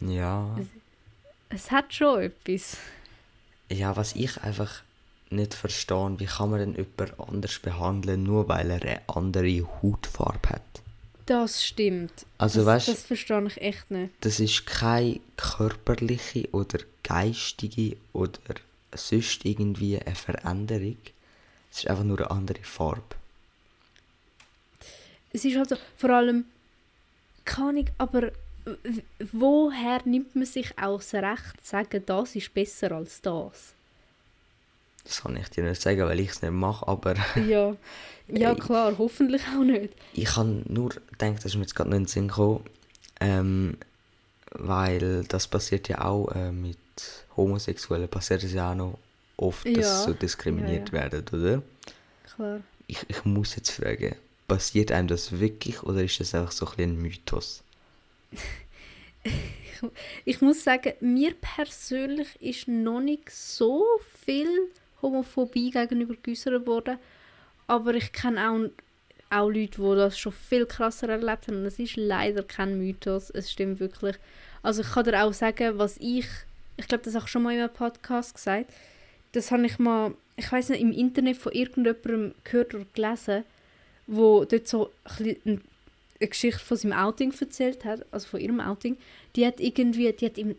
Ja. 0.00 0.56
Es, 0.58 0.66
es 1.48 1.70
hat 1.70 1.92
schon 1.92 2.22
etwas. 2.22 2.76
Ja, 3.70 3.96
was 3.96 4.14
ich 4.14 4.40
einfach 4.42 4.82
nicht 5.30 5.54
verstehe, 5.54 6.14
wie 6.18 6.26
kann 6.26 6.50
man 6.50 6.60
denn 6.60 6.74
jemand 6.74 7.28
anders 7.28 7.58
behandeln, 7.58 8.22
nur 8.22 8.48
weil 8.48 8.70
er 8.70 8.82
eine 8.82 9.00
andere 9.08 9.66
Hautfarbe 9.82 10.48
hat? 10.50 10.62
Das 11.26 11.64
stimmt. 11.64 12.26
Also, 12.38 12.60
das, 12.60 12.66
weißt, 12.66 12.88
das 12.88 13.04
verstehe 13.04 13.46
ich 13.46 13.60
echt 13.60 13.90
nicht. 13.90 14.12
Das 14.20 14.40
ist 14.40 14.66
keine 14.66 15.20
körperliche 15.36 16.48
oder 16.52 16.78
geistige 17.02 17.96
oder 18.12 18.38
sonst 18.96 19.44
irgendwie 19.44 19.98
eine 19.98 20.14
Veränderung. 20.14 20.98
Es 21.70 21.78
ist 21.78 21.88
einfach 21.88 22.04
nur 22.04 22.18
eine 22.18 22.30
andere 22.30 22.62
Farbe. 22.62 23.02
Es 25.32 25.44
ist 25.44 25.56
halt 25.56 25.68
so, 25.68 25.76
vor 25.96 26.10
allem, 26.10 26.44
kann 27.44 27.76
ich, 27.76 27.88
aber 27.98 28.30
woher 29.32 30.00
nimmt 30.04 30.34
man 30.34 30.46
sich 30.46 30.78
auch 30.78 30.98
das 30.98 31.14
Recht 31.14 31.60
zu 31.62 31.70
sagen, 31.70 32.02
das 32.06 32.36
ist 32.36 32.54
besser 32.54 32.92
als 32.92 33.20
das? 33.20 33.74
Das 35.04 35.22
kann 35.22 35.36
ich 35.36 35.48
dir 35.50 35.64
nicht 35.64 35.82
sagen, 35.82 36.00
weil 36.06 36.20
ich 36.20 36.30
es 36.30 36.42
nicht 36.42 36.52
mache, 36.52 36.88
aber... 36.88 37.14
ja. 37.46 37.76
ja, 38.28 38.54
klar, 38.54 38.94
hoffentlich 38.96 39.42
auch 39.48 39.64
nicht. 39.64 39.92
Ich 40.14 40.34
habe 40.36 40.62
nur 40.66 40.90
gedacht, 40.90 41.44
dass 41.44 41.54
mir 41.54 41.62
jetzt 41.62 41.74
gerade 41.74 41.90
nicht 41.90 41.96
in 41.96 42.02
den 42.04 42.08
Sinn 42.08 42.28
gekommen, 42.28 42.64
ähm, 43.20 43.76
weil 44.52 45.24
das 45.24 45.46
passiert 45.48 45.88
ja 45.88 46.04
auch 46.04 46.28
äh, 46.28 46.52
mit 46.52 46.78
Homosexuellen, 47.36 48.08
passiert 48.08 48.42
es 48.42 48.52
ja 48.52 48.72
auch 48.72 48.74
noch 48.74 48.98
oft, 49.36 49.66
dass 49.66 49.76
ja. 49.76 50.02
so 50.02 50.12
diskriminiert 50.12 50.90
ja, 50.90 50.98
ja. 50.98 51.12
werden, 51.12 51.24
oder? 51.32 51.62
Klar. 52.34 52.60
Ich, 52.86 52.98
ich 53.08 53.24
muss 53.24 53.56
jetzt 53.56 53.70
fragen, 53.70 54.14
passiert 54.46 54.92
einem 54.92 55.08
das 55.08 55.38
wirklich 55.38 55.82
oder 55.82 56.02
ist 56.02 56.20
das 56.20 56.34
einfach 56.34 56.52
so 56.52 56.66
ein, 56.66 56.74
ein 56.78 56.96
Mythos? 57.00 57.62
ich 60.24 60.40
muss 60.40 60.64
sagen, 60.64 60.92
mir 61.00 61.34
persönlich 61.34 62.28
ist 62.40 62.68
noch 62.68 63.00
nicht 63.00 63.30
so 63.30 63.84
viel 64.24 64.48
Homophobie 65.02 65.70
gegenüber 65.70 66.14
geäußert 66.22 66.66
worden. 66.66 66.98
Aber 67.66 67.94
ich 67.94 68.12
kenne 68.12 68.50
auch, 68.50 68.70
auch 69.30 69.48
Leute, 69.48 69.80
die 69.80 69.96
das 69.96 70.18
schon 70.18 70.32
viel 70.32 70.66
krasser 70.66 71.08
erlebt 71.08 71.48
haben. 71.48 71.58
Und 71.58 71.66
es 71.66 71.78
ist 71.78 71.96
leider 71.96 72.42
kein 72.42 72.78
Mythos. 72.78 73.30
Es 73.30 73.50
stimmt 73.50 73.80
wirklich. 73.80 74.16
Also 74.62 74.82
ich 74.82 74.90
kann 74.90 75.04
dir 75.04 75.22
auch 75.22 75.32
sagen, 75.32 75.78
was 75.78 75.96
ich, 75.98 76.26
ich 76.76 76.88
glaube, 76.88 77.04
das 77.04 77.14
ich 77.14 77.28
schon 77.28 77.42
mal 77.42 77.54
in 77.54 77.60
einem 77.60 77.72
Podcast 77.72 78.34
gesagt, 78.34 78.72
das 79.32 79.50
habe 79.50 79.66
ich 79.66 79.78
mal, 79.78 80.14
ich 80.36 80.50
weiß 80.50 80.70
nicht, 80.70 80.80
im 80.80 80.92
Internet 80.92 81.36
von 81.36 81.52
irgendjemandem 81.52 82.34
gehört 82.44 82.74
oder 82.74 82.86
gelesen, 82.94 83.44
wo 84.06 84.44
dort 84.44 84.68
so 84.68 84.90
ein 85.18 85.60
eine 86.20 86.28
Geschichte 86.28 86.60
von 86.60 86.76
seinem 86.76 86.92
Outing 86.92 87.34
erzählt 87.38 87.84
hat, 87.84 88.06
also 88.12 88.28
von 88.28 88.40
ihrem 88.40 88.60
Outing, 88.60 88.96
die 89.36 89.46
hat 89.46 89.60
irgendwie, 89.60 90.12
die 90.12 90.26
hat 90.26 90.38
im 90.38 90.56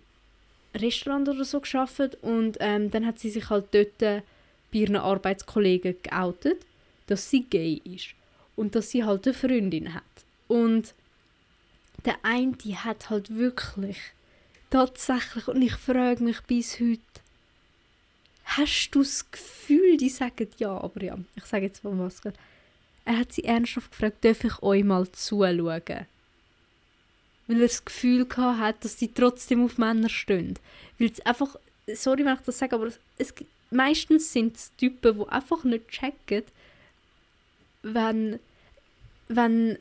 Restaurant 0.76 1.30
oder 1.30 1.46
so 1.46 1.62
geschafft 1.62 2.18
und 2.22 2.58
ähm, 2.60 2.92
dann 2.92 3.06
hat 3.06 3.20
sie 3.20 3.30
sich 3.30 3.50
halt 3.50 3.74
dort 3.74 3.98
bei 3.98 4.24
ihren 4.72 4.98
Arbeitskollegen 4.98 5.96
geoutet, 6.04 6.66
dass 7.08 7.30
sie 7.30 7.44
gay 7.44 7.82
ist 7.86 8.10
und 8.56 8.76
dass 8.76 8.92
sie 8.92 9.04
halt 9.04 9.26
eine 9.26 9.34
Freundin 9.34 9.94
hat. 9.94 10.04
Und 10.48 10.94
der 12.04 12.18
eine, 12.24 12.54
die 12.54 12.76
hat 12.76 13.10
halt 13.10 13.36
wirklich 13.36 13.98
tatsächlich, 14.70 15.48
und 15.48 15.62
ich 15.62 15.76
frage 15.76 16.24
mich 16.24 16.42
bis 16.42 16.80
heute, 16.80 17.02
hast 18.46 18.92
du 18.92 19.00
das 19.00 19.30
Gefühl, 19.32 19.98
die 19.98 20.10
sagen 20.10 20.48
ja, 20.58 20.72
aber 20.72 21.04
ja, 21.04 21.18
ich 21.36 21.46
sage 21.46 21.66
jetzt 21.66 21.82
was 21.84 22.22
gerade. 22.22 22.38
Er 23.04 23.20
hat 23.20 23.34
sie 23.34 23.44
ernsthaft 23.44 23.92
gefragt, 23.92 24.26
darf 24.26 24.44
ich 24.44 24.62
euch 24.64 24.84
mal 24.84 25.08
zuschauen? 25.12 25.80
Weil 27.48 27.58
er 27.58 27.68
das 27.68 27.86
Gefühl 27.86 28.28
hat, 28.36 28.84
dass 28.84 28.98
sie 28.98 29.10
trotzdem 29.10 29.64
auf 29.64 29.78
Männer 29.78 30.10
stehen. 30.10 30.58
Weil 30.98 31.12
es 31.12 31.24
einfach, 31.26 31.56
sorry, 31.94 32.26
wenn 32.26 32.34
ich 32.34 32.42
das 32.42 32.58
sage, 32.58 32.76
aber 32.76 32.90
es, 33.18 33.34
meistens 33.70 34.34
sind 34.34 34.56
es 34.56 34.76
Typen, 34.78 35.20
die 35.20 35.30
einfach 35.30 35.64
nicht 35.64 35.88
checken, 35.90 36.44
wenn, 37.84 38.40
wenn 39.28 39.78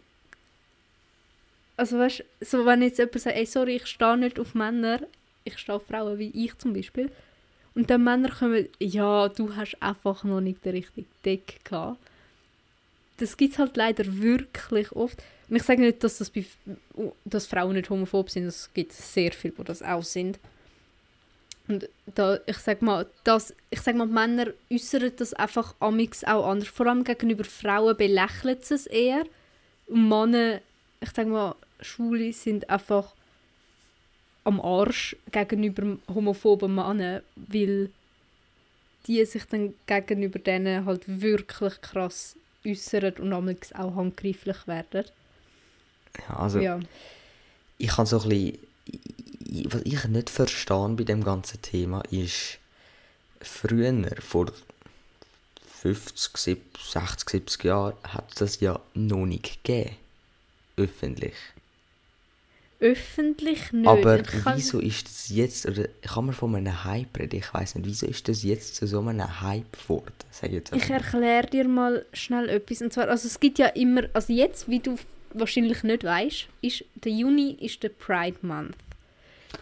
also 1.76 1.98
weißt 1.98 2.24
so 2.40 2.64
wenn 2.66 2.82
jetzt 2.82 2.98
jemand 2.98 3.20
sagt, 3.20 3.36
ey, 3.36 3.46
sorry, 3.46 3.76
ich 3.76 3.86
stehe 3.86 4.16
nicht 4.16 4.38
auf 4.38 4.54
Männer, 4.54 5.00
ich 5.44 5.58
stehe 5.58 5.76
auf 5.76 5.86
Frauen, 5.86 6.18
wie 6.18 6.30
ich 6.30 6.56
zum 6.58 6.72
Beispiel, 6.72 7.10
und 7.74 7.90
dann 7.90 8.04
Männer 8.04 8.30
kommen, 8.30 8.68
ja, 8.78 9.28
du 9.28 9.56
hast 9.56 9.76
einfach 9.82 10.22
noch 10.24 10.40
nicht 10.40 10.64
den 10.64 10.72
richtigen 10.76 11.08
Deck 11.24 11.64
gehabt. 11.64 11.98
Das 13.16 13.36
gibt 13.36 13.54
es 13.54 13.58
halt 13.58 13.76
leider 13.76 14.04
wirklich 14.18 14.92
oft. 14.92 15.22
Und 15.48 15.56
ich 15.56 15.62
sage 15.62 15.80
nicht, 15.80 16.02
dass, 16.02 16.18
das 16.18 16.30
bei, 16.30 16.44
dass 17.24 17.46
Frauen 17.46 17.74
nicht 17.74 17.90
homophob 17.90 18.30
sind, 18.30 18.46
es 18.46 18.70
gibt 18.74 18.92
sehr 18.92 19.32
viele, 19.32 19.54
die 19.58 19.64
das 19.64 19.82
auch 19.82 20.02
sind. 20.02 20.38
Und 21.66 21.88
da, 22.06 22.38
ich 22.46 22.58
sag 22.58 22.82
mal, 22.82 23.06
das, 23.24 23.54
ich 23.70 23.80
sag 23.80 23.96
mal, 23.96 24.06
Männer 24.06 24.48
äußern 24.70 25.12
das 25.16 25.34
einfach 25.34 25.74
amix 25.80 26.22
auch 26.22 26.46
anders. 26.46 26.68
Vor 26.68 26.86
allem 26.86 27.04
gegenüber 27.04 27.44
Frauen 27.44 27.96
belächeln 27.96 28.58
sie 28.60 28.74
es 28.74 28.86
eher. 28.86 29.24
Und 29.86 30.08
Männer, 30.08 30.60
ich 31.04 31.10
sag 31.14 31.28
mal, 31.28 31.54
Schwule 31.80 32.32
sind 32.32 32.68
einfach 32.70 33.12
am 34.44 34.60
Arsch 34.60 35.16
gegenüber 35.30 35.98
homophoben 36.12 36.74
Männern, 36.74 37.22
weil 37.36 37.90
die 39.06 39.24
sich 39.24 39.44
dann 39.44 39.74
gegenüber 39.86 40.38
denen 40.38 40.86
halt 40.86 41.02
wirklich 41.20 41.80
krass 41.82 42.36
äußern 42.66 43.14
und 43.18 43.32
auch 43.74 43.94
handgreiflich 43.96 44.66
werden. 44.66 45.04
Ja, 46.28 46.36
also 46.36 46.58
ja. 46.60 46.80
ich 47.76 47.88
kann 47.88 48.06
so 48.06 48.20
ein 48.20 48.28
bisschen, 48.28 48.58
was 49.70 49.82
ich 49.82 50.04
nicht 50.06 50.30
verstehe 50.30 50.88
bei 50.90 51.04
dem 51.04 51.22
ganzen 51.22 51.60
Thema 51.60 52.02
ist, 52.10 52.58
früher, 53.40 54.08
vor 54.20 54.46
50, 55.82 56.58
60, 56.78 57.30
70 57.30 57.64
Jahren, 57.64 57.94
hat 58.04 58.40
das 58.40 58.60
ja 58.60 58.80
noch 58.94 59.26
nicht 59.26 59.64
gegeben. 59.64 59.96
Öffentlich 60.76 61.34
öffentlich 62.84 63.72
nicht. 63.72 63.88
Aber 63.88 64.22
wieso 64.54 64.78
ist 64.78 65.06
das 65.06 65.28
jetzt, 65.30 65.66
oder 65.66 65.88
kann 66.02 66.26
man 66.26 66.34
von 66.34 66.54
einem 66.54 66.84
Hype 66.84 67.18
reden? 67.18 67.36
Ich 67.36 67.52
weiß 67.52 67.76
nicht, 67.76 67.86
wieso 67.86 68.06
ist 68.06 68.28
das 68.28 68.42
jetzt 68.42 68.76
zu 68.76 68.86
so 68.86 69.00
einem 69.00 69.40
Hype 69.40 69.72
geworden? 69.72 70.12
ich 70.42 70.72
ich 70.72 70.90
erkläre 70.90 71.46
dir 71.46 71.66
mal 71.66 72.04
schnell 72.12 72.48
etwas. 72.48 72.82
Und 72.82 72.92
zwar, 72.92 73.08
also 73.08 73.26
es 73.26 73.40
gibt 73.40 73.58
ja 73.58 73.68
immer, 73.68 74.02
also 74.12 74.32
jetzt, 74.32 74.68
wie 74.68 74.80
du 74.80 74.96
wahrscheinlich 75.32 75.82
nicht 75.82 76.04
weißt, 76.04 76.46
ist 76.60 76.84
der 76.94 77.12
Juni 77.12 77.56
ist 77.60 77.82
der 77.82 77.88
Pride 77.88 78.36
Month. 78.42 78.76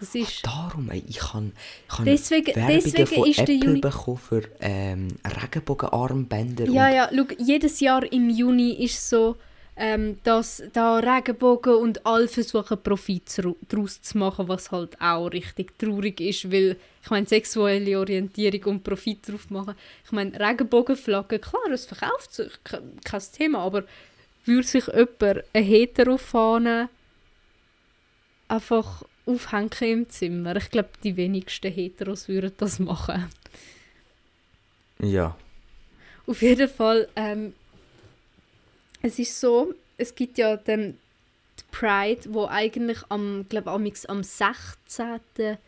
Das 0.00 0.14
ist 0.14 0.42
Ach, 0.46 0.70
darum, 0.70 0.90
ey, 0.90 1.04
ich 1.06 1.22
habe 1.22 1.52
ich 1.98 2.04
deswegen, 2.04 2.52
deswegen 2.54 3.06
von 3.06 3.28
ist 3.28 3.38
Apple 3.38 3.58
der 3.58 3.66
Juni 3.66 3.80
bekommen 3.80 4.16
für 4.16 4.42
ähm, 4.60 5.08
Regenbogenarmbänder. 5.24 6.64
Ja, 6.64 6.88
ja, 6.88 7.10
schau, 7.14 7.26
jedes 7.38 7.78
Jahr 7.80 8.10
im 8.10 8.30
Juni 8.30 8.72
ist 8.72 9.08
so 9.08 9.36
ähm, 9.76 10.18
dass 10.22 10.62
da 10.72 10.98
Regenbogen 10.98 11.74
und 11.74 12.04
alle 12.04 12.28
versuchen 12.28 12.82
Profit 12.82 13.42
daraus 13.68 14.02
zu 14.02 14.18
machen, 14.18 14.48
was 14.48 14.70
halt 14.70 15.00
auch 15.00 15.28
richtig 15.28 15.78
traurig 15.78 16.20
ist, 16.20 16.52
weil 16.52 16.76
ich 17.02 17.10
meine 17.10 17.26
sexuelle 17.26 17.98
Orientierung 17.98 18.74
und 18.74 18.84
Profit 18.84 19.28
darauf 19.28 19.48
machen. 19.50 19.74
Ich 20.04 20.12
meine 20.12 20.38
Regenbogenflaggen, 20.38 21.40
klar, 21.40 21.70
es 21.72 21.86
verkauft 21.86 22.34
sich, 22.34 22.52
kein 22.64 23.22
Thema, 23.32 23.60
aber 23.60 23.84
würde 24.44 24.66
sich 24.66 24.86
jemand 24.88 25.44
eine 25.52 25.64
Heterofahne 25.64 26.88
einfach 28.48 29.04
aufhängen 29.24 29.70
im 29.80 30.08
Zimmer? 30.10 30.56
Ich 30.56 30.70
glaube, 30.70 30.90
die 31.02 31.16
wenigsten 31.16 31.72
Heteros 31.72 32.28
würden 32.28 32.52
das 32.58 32.78
machen. 32.78 33.30
Ja. 35.00 35.36
Auf 36.26 36.42
jeden 36.42 36.68
Fall 36.68 37.08
ähm, 37.16 37.54
es 39.02 39.18
ist 39.18 39.38
so, 39.38 39.74
es 39.96 40.14
gibt 40.14 40.38
ja 40.38 40.56
dann 40.56 40.96
die 41.58 41.64
Pride, 41.70 42.22
wo 42.28 42.46
eigentlich 42.46 42.98
am, 43.08 43.46
glaube 43.48 43.70
am 43.70 44.22
16. 44.22 45.58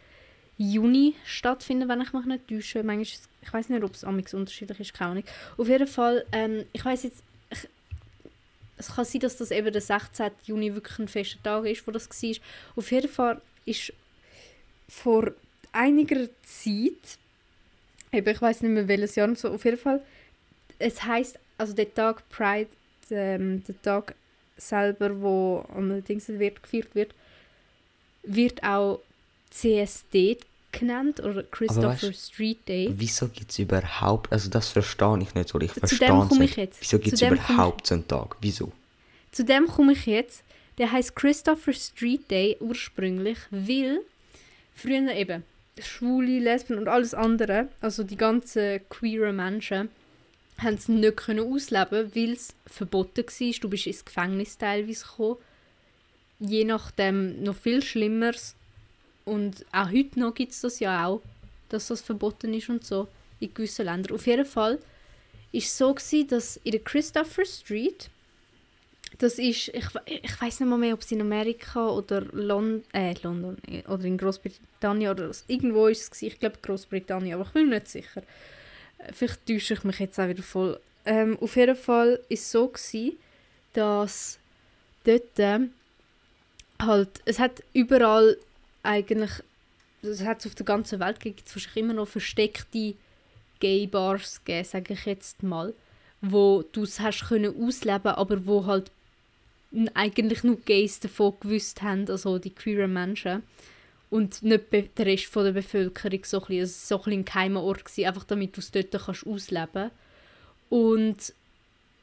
Juni 0.57 1.14
stattfindet, 1.25 1.88
wenn 1.88 2.01
ich 2.01 2.12
mich 2.12 2.27
nicht 2.27 2.49
täusche. 2.49 2.83
Manchmal, 2.85 3.18
ich 3.42 3.53
weiß 3.53 3.68
nicht, 3.68 3.83
ob 3.83 3.94
es 3.94 4.05
amix 4.05 4.33
unterschiedlich 4.35 4.81
ist, 4.81 4.94
keine 4.94 5.11
Ahnung. 5.11 5.25
Auf 5.57 5.68
jeden 5.68 5.88
Fall, 5.88 6.25
ähm, 6.33 6.64
ich 6.73 6.85
weiß 6.85 7.03
jetzt, 7.03 7.23
ich, 7.51 7.68
es 8.77 8.94
kann 8.94 9.05
sein, 9.05 9.20
dass 9.20 9.37
das 9.37 9.51
eben 9.51 9.73
der 9.73 9.83
16. 9.83 10.31
Juni 10.44 10.75
wirklich 10.75 10.99
ein 10.99 11.09
fester 11.09 11.42
Tag 11.42 11.66
ist, 11.66 11.87
wo 11.87 11.90
das 11.90 12.09
war. 12.09 12.37
Auf 12.77 12.90
jeden 12.92 13.09
Fall 13.09 13.40
ist 13.66 13.92
vor 14.88 15.33
einiger 15.73 16.29
Zeit, 16.44 17.18
eben, 18.12 18.29
ich 18.29 18.42
weiß 18.42 18.62
nicht 18.62 18.70
mehr 18.70 18.87
welches 18.87 19.16
Jahr 19.16 19.35
so, 19.35 19.51
auf 19.51 19.64
jeden 19.64 19.79
Fall, 19.79 20.01
es 20.79 21.03
heißt 21.03 21.38
also 21.59 21.73
der 21.73 21.92
Tag 21.92 22.29
Pride 22.31 22.68
ähm, 23.10 23.62
der 23.64 23.82
Tag 23.82 24.14
selber, 24.56 25.20
wo 25.20 25.64
allerdings 25.74 26.28
wird 26.28 26.62
geführt 26.62 26.94
wird, 26.94 27.14
wird 28.22 28.62
auch 28.62 29.00
CSD 29.50 30.38
genannt 30.72 31.20
oder 31.20 31.42
Christopher 31.44 32.08
weißt, 32.08 32.32
Street 32.32 32.68
Day. 32.68 32.92
Wieso 32.96 33.28
gibt 33.28 33.50
es 33.50 33.58
überhaupt, 33.58 34.32
also 34.32 34.50
das 34.50 34.68
verstehe 34.68 35.18
ich 35.20 35.34
nicht, 35.34 35.54
oder 35.54 35.64
ich 35.64 35.72
verstehe 35.72 36.26
es 36.30 36.38
nicht. 36.38 36.56
Jetzt. 36.56 36.80
Wieso 36.80 36.98
gibt 36.98 37.14
es 37.14 37.22
überhaupt 37.22 37.86
so 37.86 37.94
einen 37.94 38.08
Tag? 38.08 38.36
Wieso? 38.40 38.72
Zu 39.30 39.44
dem 39.44 39.66
komme 39.66 39.92
ich 39.92 40.06
jetzt. 40.06 40.42
Der 40.78 40.90
heißt 40.90 41.14
Christopher 41.14 41.72
Street 41.72 42.28
Day 42.30 42.56
ursprünglich, 42.58 43.38
weil 43.50 44.00
früher 44.74 45.12
eben 45.12 45.44
Schwule, 45.78 46.40
Lesben 46.40 46.78
und 46.78 46.88
alles 46.88 47.14
andere, 47.14 47.68
also 47.80 48.02
die 48.02 48.16
ganzen 48.16 48.80
queeren 48.88 49.36
Menschen, 49.36 49.88
haben 50.58 50.74
es 50.74 50.88
nicht 50.88 51.16
können 51.16 51.52
ausleben 51.52 52.14
weil 52.14 52.32
es 52.32 52.54
verboten 52.66 53.24
war. 53.24 53.52
Du 53.60 53.68
bist 53.68 53.86
ins 53.86 54.04
Gefängnis 54.04 54.58
teilweise 54.58 55.04
gekommen. 55.04 55.36
Je 56.38 56.64
nachdem 56.64 57.42
noch 57.42 57.56
viel 57.56 57.82
Schlimmeres. 57.82 58.54
Und 59.24 59.64
auch 59.72 59.90
heute 59.90 60.20
noch 60.20 60.34
gibt 60.34 60.52
es 60.52 60.60
das 60.60 60.80
ja 60.80 61.06
auch, 61.06 61.22
dass 61.68 61.88
das 61.88 62.02
verboten 62.02 62.52
ist 62.52 62.68
und 62.68 62.84
so 62.84 63.08
in 63.40 63.52
gewissen 63.54 63.86
Ländern. 63.86 64.14
Auf 64.14 64.26
jeden 64.26 64.44
Fall 64.44 64.74
war 64.74 64.80
es 65.52 65.76
so, 65.76 65.94
gewesen, 65.94 66.28
dass 66.28 66.56
in 66.58 66.72
der 66.72 66.80
Christopher 66.80 67.46
Street, 67.46 68.10
das 69.18 69.38
ist, 69.38 69.68
ich, 69.68 69.86
ich 70.06 70.40
weiß 70.40 70.60
nicht 70.60 70.68
mal 70.68 70.78
mehr, 70.78 70.94
ob 70.94 71.00
es 71.00 71.12
in 71.12 71.20
Amerika 71.20 71.88
oder 71.88 72.22
Lon 72.32 72.82
äh, 72.92 73.14
London 73.22 73.56
oder 73.88 74.04
in 74.04 74.18
Großbritannien 74.18 75.10
oder 75.10 75.30
irgendwo 75.46 75.86
ist 75.86 76.12
es, 76.12 76.22
ich 76.22 76.38
glaube 76.38 76.58
Großbritannien, 76.60 77.34
aber 77.34 77.44
ich 77.44 77.52
bin 77.52 77.68
mir 77.68 77.76
nicht 77.76 77.88
sicher 77.88 78.22
vielleicht 79.12 79.46
täusche 79.46 79.74
ich 79.74 79.85
mich 79.85 79.98
jetzt 79.98 80.18
auch 80.18 80.28
wieder 80.28 80.42
voll. 80.42 80.80
Ähm, 81.04 81.38
auf 81.40 81.57
jeden 81.57 81.76
Fall 81.76 82.12
war 82.12 82.18
es 82.30 82.50
so, 82.50 82.68
gewesen, 82.68 83.18
dass 83.74 84.38
dort 85.04 85.38
äh, 85.38 85.61
halt, 86.80 87.20
es 87.24 87.38
hat 87.38 87.62
überall 87.72 88.37
eigentlich, 88.83 89.33
es 90.02 90.22
hat 90.22 90.46
auf 90.46 90.54
der 90.54 90.66
ganzen 90.66 91.00
Welt 91.00 91.20
gibt 91.20 91.46
es 91.46 91.54
wahrscheinlich 91.54 91.76
immer 91.76 91.94
noch 91.94 92.09
versteckte 92.09 92.94
Gay-Bars 93.61 94.44
gegeben, 94.44 94.64
sage 94.64 94.94
ich 94.94 95.04
jetzt 95.07 95.42
mal, 95.42 95.74
wo 96.20 96.64
du 96.72 96.83
es 96.85 97.00
hast 97.00 97.28
können 97.28 97.54
ausleben, 97.62 98.12
aber 98.12 98.46
wo 98.46 98.66
halt 98.66 98.90
eigentlich 99.94 100.44
nur 100.44 100.57
Gays 100.61 101.00
davon 101.00 101.35
gewusst 101.40 101.83
haben, 101.83 102.09
also 102.09 102.38
die 102.38 102.54
queeren 102.54 102.92
Menschen 102.92 103.42
und 104.14 104.44
nicht 104.44 104.72
der 104.72 105.07
Rest 105.07 105.24
von 105.24 105.42
der 105.42 105.50
Bevölkerung 105.50 106.20
so 106.22 106.40
ein 106.40 106.46
bisschen, 106.46 106.66
so 106.68 107.03
ein, 107.03 107.24
geheimer 107.24 107.64
Ort 107.64 107.85
gewesen, 107.85 108.07
einfach 108.07 108.22
damit 108.22 108.57
du 108.57 108.61
es 108.61 108.70
dort 108.70 108.92
kannst 108.92 109.27
ausleben. 109.27 109.90
Und 110.68 111.35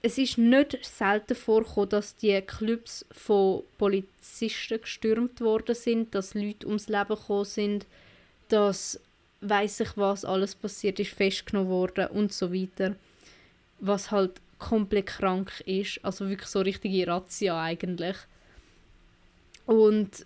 es 0.02 0.17
ist 0.17 0.38
nicht 0.38 0.78
selten 0.82 1.36
vorgekommen, 1.36 1.88
dass 1.88 2.17
die 2.17 2.41
Clubs 2.41 3.06
von 3.12 3.63
Polizisten 3.78 4.82
gestürmt 4.82 5.39
worden 5.39 5.74
sind, 5.74 6.13
dass 6.13 6.34
Leute 6.34 6.67
ums 6.67 6.89
Leben 6.89 7.15
gekommen 7.15 7.45
sind, 7.45 7.86
dass 8.50 9.00
weiß 9.39 9.80
ich 9.80 9.95
was 9.95 10.26
alles 10.26 10.54
passiert 10.54 11.00
ist, 11.00 11.13
festgenommen 11.13 11.69
worden 11.69 12.08
und 12.08 12.34
so 12.34 12.54
weiter. 12.54 12.97
Was 13.80 14.12
halt 14.12 14.34
komplett 14.60 15.06
krank 15.06 15.63
ist, 15.65 16.04
also 16.04 16.28
wirklich 16.28 16.50
so 16.50 16.60
richtige 16.60 17.08
Razzia 17.08 17.58
eigentlich. 17.58 18.17
Und 19.65 20.26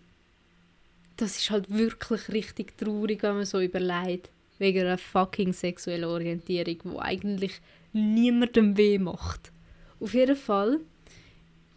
das 1.18 1.38
ist 1.38 1.50
halt 1.50 1.70
wirklich 1.70 2.30
richtig 2.30 2.78
traurig, 2.78 3.24
wenn 3.24 3.36
man 3.36 3.46
so 3.46 3.62
überlegt, 3.62 4.30
wegen 4.58 4.82
einer 4.82 4.98
fucking 4.98 5.54
sexuellen 5.54 6.06
Orientierung, 6.06 6.78
wo 6.84 7.00
eigentlich 7.00 7.62
niemandem 7.94 8.78
weh 8.78 8.98
macht. 8.98 9.52
Auf 10.00 10.14
jeden 10.14 10.36
Fall 10.36 10.80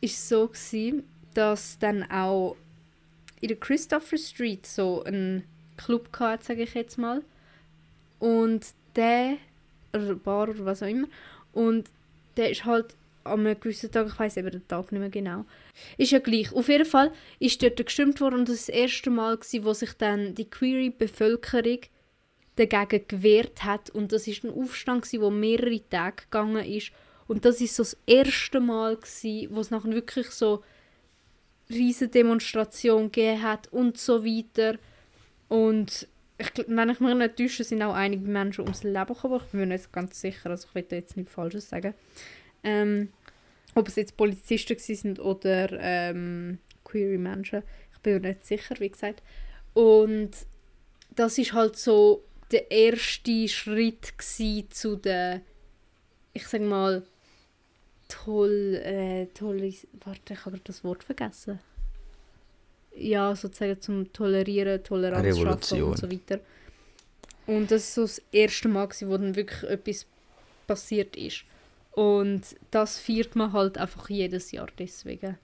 ist 0.01 0.15
es 0.19 0.29
so 0.29 0.49
gewesen, 0.49 1.05
dass 1.35 1.79
dann 1.79 2.11
auch 2.11 2.57
in 3.41 3.49
der 3.49 3.57
Christopher 3.57 4.19
Street 4.19 4.67
so 4.67 5.05
ein 5.05 5.45
Club 5.77 6.09
hatte, 6.19 6.45
sage 6.45 6.63
ich 6.65 6.75
jetzt 6.75 6.99
mal. 6.99 7.23
Und 8.19 8.67
der, 8.97 9.37
oder 9.93 10.15
Bar 10.17 10.49
oder 10.49 10.65
was 10.65 10.83
auch 10.83 10.89
immer, 10.89 11.07
und 11.53 11.89
der 12.37 12.51
ist 12.51 12.65
halt 12.65 12.97
an 13.29 13.41
einem 13.41 13.59
gewissen 13.61 13.91
Tag, 13.91 14.07
ich 14.09 14.19
weiß 14.19 14.37
eben 14.39 14.51
den 14.51 14.69
Tag 14.69 14.93
nicht 14.93 15.01
mehr 15.01 15.11
genau, 15.11 15.45
ist 15.97 16.13
ja 16.13 16.19
gleich. 16.19 16.53
Auf 16.53 16.69
jeden 16.69 16.87
Fall 16.87 17.13
ist 17.39 17.63
dort 17.63 17.85
gestimmt 17.85 18.21
worden 18.21 18.41
und 18.41 18.49
das, 18.49 18.67
das 18.67 18.69
erste 18.69 19.11
Mal, 19.11 19.39
wo 19.39 19.73
sich 19.73 19.93
dann 19.95 20.35
die 20.35 20.49
Query-Bevölkerung 20.49 21.81
dagegen 22.57 23.07
gewehrt 23.07 23.65
hat 23.65 23.91
und 23.91 24.13
das 24.13 24.27
ist 24.27 24.45
ein 24.45 24.51
Aufstand, 24.51 25.11
der 25.13 25.31
mehrere 25.31 25.81
Tage 25.89 26.25
gegangen 26.25 26.65
ist 26.65 26.93
und 27.29 27.45
das 27.45 27.61
ist 27.61 27.77
so 27.77 27.83
das 27.83 27.97
erste 28.07 28.59
Mal, 28.59 28.97
wo 29.51 29.61
es 29.61 29.71
nachher 29.71 29.93
wirklich 29.93 30.31
so 30.31 30.65
riesige 31.71 32.11
Demonstration 32.11 33.13
gegeben 33.13 33.43
hat 33.43 33.69
und 33.73 33.99
so 33.99 34.25
weiter. 34.25 34.79
Und 35.49 36.09
ich, 36.39 36.51
wenn 36.67 36.91
ich 36.91 37.01
mich 37.01 37.15
nicht 37.15 37.37
täusche, 37.37 37.65
sind 37.65 37.83
auch 37.83 37.95
einige 37.95 38.27
Menschen 38.27 38.63
ums 38.63 38.83
Leben 38.83 39.07
gekommen. 39.07 39.41
Ich 39.45 39.51
bin 39.51 39.61
mir 39.61 39.67
nicht 39.67 39.93
ganz 39.93 40.21
sicher, 40.21 40.51
also 40.51 40.69
ich 40.69 40.75
will 40.75 40.87
jetzt 40.91 41.17
nichts 41.17 41.33
Falsches 41.33 41.69
sagen. 41.69 41.95
Ähm, 42.65 43.11
ob 43.75 43.89
es 43.89 43.97
jetzt 43.97 44.17
Polizisten 44.17 44.79
sind 44.79 45.21
oder 45.21 45.69
ähm, 45.81 46.59
queere 46.85 47.19
Menschen. 47.19 47.63
Ich 47.93 47.99
bin 48.01 48.15
mir 48.15 48.29
nicht 48.29 48.47
sicher, 48.47 48.75
wie 48.79 48.91
gesagt. 48.91 49.23
Und 49.75 50.31
das 51.15 51.39
ist 51.39 51.53
halt 51.53 51.77
so 51.77 52.25
der 52.51 52.71
erste 52.71 53.49
Schritt 53.49 54.13
zu 54.71 54.97
der, 54.97 55.43
ich 56.33 56.47
sag 56.47 56.63
mal, 56.63 57.03
toll, 58.09 58.81
äh, 58.85 59.27
toll, 59.35 59.73
warte, 60.05 60.33
ich 60.33 60.45
habe 60.45 60.61
das 60.65 60.83
Wort 60.83 61.05
vergessen. 61.05 61.61
Ja, 62.95 63.37
sozusagen 63.37 63.81
zum 63.81 64.13
Tolerieren, 64.13 64.83
Toleranz 64.83 65.39
schaffen 65.39 65.83
und 65.83 65.99
so 65.99 66.11
weiter. 66.11 66.41
Und 67.47 67.71
das 67.71 67.97
war 67.97 68.07
so 68.07 68.15
das 68.15 68.23
erste 68.33 68.69
Mal, 68.69 68.89
wo 68.89 69.17
dann 69.17 69.37
wirklich 69.37 69.63
etwas 69.71 70.07
passiert 70.67 71.17
ist. 71.17 71.45
Und 71.99 72.43
das 72.71 72.97
feiert 73.01 73.35
man 73.35 73.53
halt 73.53 73.77
einfach 73.77 74.09
jedes 74.09 74.53
Jahr 74.53 74.69
deswegen. 74.79 75.37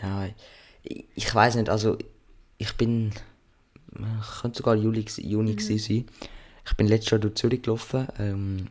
Ja, 0.00 0.28
ich, 0.84 1.06
ich 1.16 1.34
weiß 1.34 1.56
nicht, 1.56 1.68
also 1.68 1.98
ich 2.56 2.72
bin, 2.76 3.10
könnte 4.40 4.58
sogar 4.58 4.76
Juli, 4.76 5.04
Juni 5.16 5.54
mhm. 5.54 5.58
sein 5.58 6.04
ich 6.64 6.76
bin 6.76 6.86
letztes 6.86 7.10
Jahr 7.10 7.18
durch 7.18 7.34
Zürich 7.34 7.62
gelaufen. 7.62 8.06
Ähm, 8.20 8.68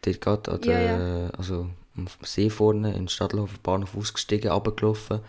dort 0.00 0.20
geht 0.22 0.48
an 0.48 0.60
der, 0.62 0.82
ja, 0.82 1.24
ja. 1.24 1.30
also 1.36 1.68
am 1.98 2.08
See 2.22 2.48
vorne 2.48 2.94
in 2.94 3.08
Stadtlauf 3.08 3.60
Bahnhof 3.60 3.94
ausgestiegen, 3.94 4.50
runtergelaufen 4.50 5.20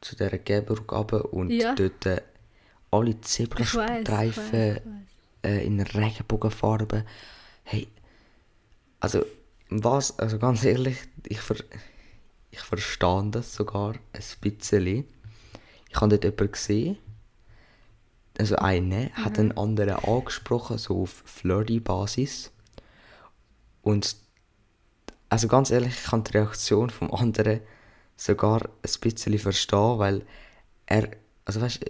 zu 0.00 0.14
dieser 0.14 0.38
Gehbrücke 0.38 0.94
runter 0.94 1.32
und 1.32 1.50
ja. 1.50 1.74
dort 1.74 2.06
äh, 2.06 2.20
alle 2.92 3.20
Zebrastreifen 3.20 5.06
äh, 5.46 5.64
in 5.64 5.80
Regenbogenfarben. 5.80 7.04
Hey, 7.62 7.88
also 9.00 9.24
was, 9.68 10.18
also 10.18 10.38
ganz 10.38 10.64
ehrlich, 10.64 10.98
ich, 11.26 11.40
ver, 11.40 11.56
ich 12.50 12.60
verstehe 12.60 13.28
das 13.30 13.54
sogar 13.54 13.94
ein 14.12 14.22
bisschen. 14.40 15.04
Ich 15.88 16.00
habe 16.00 16.08
dort 16.08 16.24
jemanden 16.24 16.52
gesehen, 16.52 16.98
also 18.38 18.56
eine 18.56 19.10
mhm. 19.16 19.24
hat 19.24 19.38
einen 19.38 19.56
anderen 19.56 19.96
angesprochen, 20.04 20.78
so 20.78 21.02
auf 21.02 21.22
Flirty-Basis. 21.24 22.50
Und 23.82 24.16
also 25.28 25.48
ganz 25.48 25.70
ehrlich, 25.70 25.94
ich 25.94 26.10
kann 26.10 26.24
die 26.24 26.32
Reaktion 26.32 26.90
vom 26.90 27.12
anderen 27.12 27.60
sogar 28.16 28.62
ein 28.62 29.00
bisschen 29.00 29.38
verstehen, 29.38 29.98
weil 29.98 30.26
er, 30.86 31.10
also 31.44 31.60
weißt, 31.60 31.80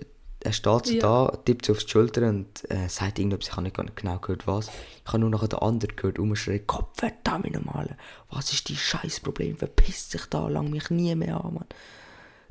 er 0.46 0.52
steht 0.52 0.87
so 0.87 0.94
ja. 0.94 1.00
da, 1.00 1.37
tippt 1.44 1.66
so 1.66 1.72
auf 1.72 1.85
die 1.85 1.90
Schulter 1.90 2.28
und 2.28 2.70
äh, 2.70 2.88
sagt 2.88 3.18
irgendetwas, 3.18 3.48
ich 3.48 3.56
habe 3.56 3.62
nicht 3.64 3.96
genau 3.96 4.18
gehört 4.18 4.46
was. 4.46 4.68
Ich 5.04 5.09
habe 5.09 5.18
nur 5.18 5.30
noch 5.30 5.46
den 5.46 5.59
anderen 5.59 5.96
gehört, 5.96 6.18
umschreien, 6.18 6.66
Kopf 6.66 6.98
verdammt 6.98 7.52
nochmal, 7.52 7.96
was 8.30 8.52
ist 8.52 8.68
dein 8.68 8.76
scheiß 8.76 9.20
Problem, 9.20 9.56
verpisst 9.56 10.12
sich 10.12 10.26
da, 10.26 10.48
lang 10.48 10.70
mich 10.70 10.90
nie 10.90 11.14
mehr 11.14 11.44
an, 11.44 11.54
Mann 11.54 11.66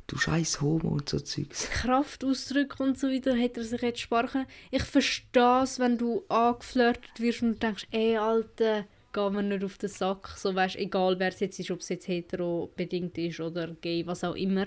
du 0.06 0.16
scheiß 0.16 0.60
Homo 0.60 0.90
und 0.90 1.08
so 1.08 1.18
Zeugs. 1.18 1.68
Kraftausdrücke 1.82 2.82
und 2.82 2.98
so 2.98 3.08
weiter 3.08 3.34
hätte 3.34 3.60
er 3.60 3.64
sich 3.64 3.82
jetzt 3.82 4.00
sparen 4.00 4.46
Ich 4.70 4.84
verstehe 4.84 5.62
es, 5.62 5.78
wenn 5.78 5.98
du 5.98 6.24
angeflirtet 6.28 7.18
wirst 7.18 7.42
und 7.42 7.62
denkst, 7.62 7.88
ey, 7.90 8.16
Alter, 8.16 8.84
geh 9.12 9.30
mir 9.30 9.42
nicht 9.42 9.64
auf 9.64 9.78
den 9.78 9.88
Sack. 9.88 10.28
So, 10.36 10.54
weißt, 10.54 10.76
egal 10.76 11.18
wer 11.18 11.28
es 11.28 11.40
jetzt 11.40 11.58
ist, 11.58 11.70
ob 11.70 11.80
es 11.80 11.88
jetzt 11.88 12.08
hetero 12.08 12.70
bedingt 12.76 13.18
ist 13.18 13.40
oder 13.40 13.68
gay, 13.80 14.06
was 14.06 14.24
auch 14.24 14.36
immer. 14.36 14.66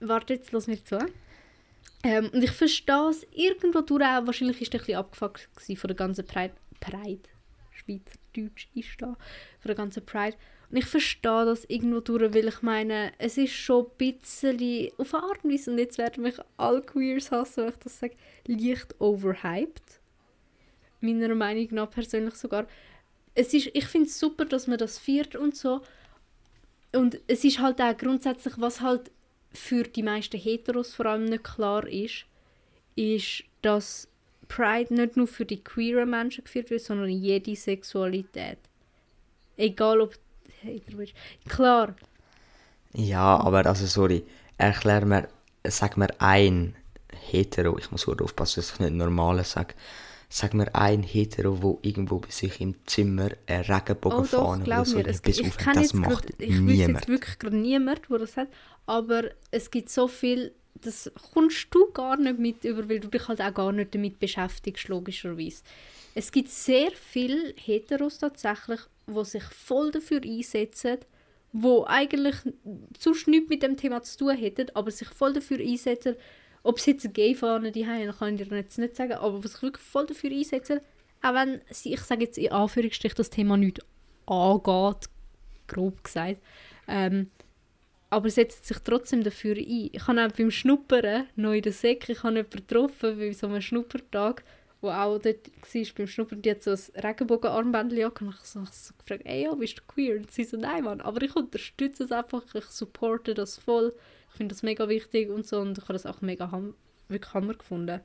Warte, 0.00 0.34
jetzt 0.34 0.52
lass 0.52 0.66
mich 0.66 0.84
zu. 0.84 0.98
Ähm, 2.06 2.30
und 2.32 2.44
ich 2.44 2.52
verstehe 2.52 3.08
es 3.10 3.26
irgendwo 3.32 3.80
durch 3.80 4.04
auch. 4.04 4.26
Wahrscheinlich 4.26 4.60
war 4.60 4.68
er 4.68 4.74
ein 4.74 4.78
bisschen 4.78 4.96
abgefuckt 4.96 5.48
von 5.76 5.88
der 5.88 5.96
ganzen 5.96 6.24
Pride. 6.24 6.54
Pride? 6.78 7.28
Schweizerdeutsch 7.72 8.68
ist 8.74 9.02
da. 9.02 9.16
Von 9.58 9.66
der 9.66 9.74
ganzen 9.74 10.06
Pride. 10.06 10.36
Und 10.70 10.76
ich 10.76 10.84
verstehe 10.84 11.44
das 11.44 11.64
irgendwo 11.64 11.98
durch, 11.98 12.32
weil 12.32 12.46
ich 12.46 12.62
meine, 12.62 13.12
es 13.18 13.36
ist 13.38 13.54
schon 13.54 13.86
ein 13.86 13.90
bisschen 13.98 14.92
auf 14.98 15.14
eine 15.14 15.22
Art 15.24 15.44
und 15.44 15.52
Weise, 15.52 15.70
und 15.72 15.78
jetzt 15.78 15.98
werden 15.98 16.22
mich 16.22 16.36
alle 16.56 16.82
Queers 16.82 17.32
hassen, 17.32 17.64
wenn 17.64 17.70
ich 17.70 17.78
das 17.78 17.98
sage, 17.98 18.16
leicht 18.46 18.94
overhyped. 19.00 20.00
Meiner 21.00 21.34
Meinung 21.34 21.68
nach 21.72 21.90
persönlich 21.90 22.34
sogar. 22.34 22.66
Es 23.34 23.52
ist, 23.52 23.70
ich 23.74 23.86
finde 23.86 24.06
es 24.06 24.18
super, 24.18 24.44
dass 24.44 24.68
man 24.68 24.78
das 24.78 24.98
feiert 24.98 25.34
und 25.34 25.56
so. 25.56 25.82
Und 26.92 27.20
es 27.26 27.42
ist 27.42 27.58
halt 27.58 27.80
auch 27.80 27.96
grundsätzlich, 27.96 28.54
was 28.58 28.80
halt 28.80 29.10
für 29.56 29.84
die 29.84 30.02
meisten 30.02 30.38
Heteros 30.38 30.94
vor 30.94 31.06
allem 31.06 31.24
nicht 31.24 31.44
klar 31.44 31.86
ist, 31.86 32.24
ist, 32.94 33.44
dass 33.62 34.08
Pride 34.48 34.94
nicht 34.94 35.16
nur 35.16 35.26
für 35.26 35.44
die 35.44 35.62
queeren 35.62 36.10
Menschen 36.10 36.44
geführt 36.44 36.70
wird, 36.70 36.82
sondern 36.82 37.08
jede 37.08 37.56
Sexualität. 37.56 38.58
Egal 39.56 40.00
ob 40.00 40.14
Hater 40.62 40.96
bist. 40.96 41.14
Klar. 41.48 41.94
Ja, 42.92 43.38
aber 43.38 43.66
also 43.66 43.86
sorry, 43.86 44.24
erklär 44.58 45.04
mir, 45.04 45.28
sag 45.64 45.96
mir 45.96 46.08
ein 46.18 46.74
Hetero, 47.12 47.78
ich 47.78 47.90
muss 47.90 48.06
gut 48.06 48.22
aufpassen, 48.22 48.60
dass 48.60 48.72
ich 48.72 48.80
nicht 48.80 48.92
normales 48.92 49.52
sage. 49.52 49.74
Sag 50.28 50.54
mir 50.54 50.74
ein 50.74 51.02
Hetero, 51.02 51.62
wo 51.62 51.78
irgendwo 51.82 52.18
bei 52.18 52.30
sich 52.30 52.60
im 52.60 52.74
Zimmer 52.84 53.30
eine 53.46 53.68
Regenbogenfahne 53.68 54.64
oh, 54.64 54.66
oder 54.66 54.84
so 54.84 54.96
mir, 54.96 55.06
es, 55.06 55.22
ich 55.24 55.46
aufhängt. 55.46 55.76
Das 55.76 55.94
macht 55.94 56.26
grad, 56.26 56.40
ich 56.40 56.60
niemand. 56.60 56.88
jetzt 56.88 57.08
wirklich 57.08 57.38
gerade 57.38 57.56
niemand, 57.56 58.00
der 58.10 58.18
das 58.18 58.36
hat, 58.36 58.48
aber 58.86 59.30
es 59.50 59.70
gibt 59.70 59.88
so 59.88 60.08
viel, 60.08 60.52
das 60.74 61.10
kommst 61.32 61.68
du 61.70 61.90
gar 61.92 62.16
nicht 62.16 62.38
mit 62.38 62.64
über, 62.64 62.88
weil 62.88 63.00
du 63.00 63.08
dich 63.08 63.28
halt 63.28 63.40
auch 63.40 63.54
gar 63.54 63.72
nicht 63.72 63.94
damit 63.94 64.18
beschäftigst, 64.18 64.88
logischerweise. 64.88 65.62
Es 66.14 66.32
gibt 66.32 66.48
sehr 66.48 66.90
viele 66.92 67.54
Heteros 67.56 68.18
tatsächlich, 68.18 68.80
die 69.06 69.24
sich 69.24 69.44
voll 69.44 69.92
dafür 69.92 70.22
einsetzen, 70.22 70.98
wo 71.52 71.84
eigentlich 71.84 72.36
sonst 72.98 73.28
nichts 73.28 73.48
mit 73.48 73.62
dem 73.62 73.76
Thema 73.76 74.02
zu 74.02 74.18
tun 74.18 74.36
hätten, 74.36 74.70
aber 74.74 74.90
sich 74.90 75.08
voll 75.08 75.34
dafür 75.34 75.60
einsetzen, 75.60 76.16
ob 76.62 76.80
sie 76.80 76.92
jetzt 76.92 77.04
eine 77.04 77.12
Gay-Fahne 77.12 77.72
die 77.72 77.86
haben, 77.86 78.12
kann 78.16 78.38
ich 78.38 78.48
dir 78.48 78.56
jetzt 78.56 78.78
nicht 78.78 78.96
sagen, 78.96 79.12
aber 79.12 79.42
was 79.42 79.52
sich 79.52 79.62
wirklich 79.62 79.84
voll 79.84 80.06
dafür 80.06 80.30
einsetzen, 80.30 80.80
auch 81.22 81.34
wenn 81.34 81.60
sie, 81.70 81.94
ich 81.94 82.00
sage 82.00 82.24
jetzt 82.24 82.38
in 82.38 82.52
Anführungsstrichen, 82.52 83.16
das 83.16 83.30
Thema 83.30 83.56
nicht 83.56 83.80
angeht, 84.26 85.08
grob 85.66 86.04
gesagt, 86.04 86.40
ähm, 86.88 87.30
aber 88.10 88.30
setzen 88.30 88.62
sich 88.62 88.78
trotzdem 88.78 89.24
dafür 89.24 89.56
ein. 89.56 89.90
Ich 89.92 90.06
habe 90.06 90.24
auch 90.24 90.32
beim 90.32 90.50
Schnuppern, 90.50 91.26
noch 91.36 91.52
in 91.52 91.62
der 91.62 91.72
Säcke, 91.72 92.12
ich 92.12 92.22
habe 92.22 92.36
jemanden 92.36 92.66
getroffen, 92.66 93.18
bei 93.18 93.32
so 93.32 93.48
einem 93.48 93.60
Schnuppertag, 93.60 94.44
wo 94.80 94.90
auch 94.90 95.18
dort 95.18 95.48
war 95.48 95.82
beim 95.96 96.06
Schnuppern, 96.06 96.42
die 96.42 96.50
hat 96.50 96.62
so 96.62 96.70
ein 96.70 96.78
Regenbogenarmbändchen 97.02 98.04
angehabt. 98.04 98.22
Und 98.22 98.30
ich 98.30 98.54
habe 98.54 98.66
so 98.70 98.94
gefragt, 98.98 99.22
ey, 99.24 99.44
ja, 99.44 99.54
bist 99.54 99.78
du 99.78 99.82
queer? 99.88 100.16
Und 100.16 100.30
sie 100.30 100.44
so, 100.44 100.56
nein, 100.56 100.84
Mann, 100.84 101.00
aber 101.00 101.22
ich 101.22 101.34
unterstütze 101.34 102.04
es 102.04 102.12
einfach, 102.12 102.42
ich 102.54 102.64
supporte 102.66 103.34
das 103.34 103.58
voll. 103.58 103.92
Ich 104.36 104.38
finde 104.38 104.54
das 104.54 104.62
mega 104.62 104.86
wichtig 104.86 105.30
und 105.30 105.46
so 105.46 105.60
und 105.60 105.78
ich 105.78 105.84
habe 105.84 105.94
das 105.94 106.04
auch 106.04 106.20
mega 106.20 106.50
ham 106.50 106.74
wirklich 107.08 107.32
Hammer 107.32 107.54
gefunden. 107.54 108.02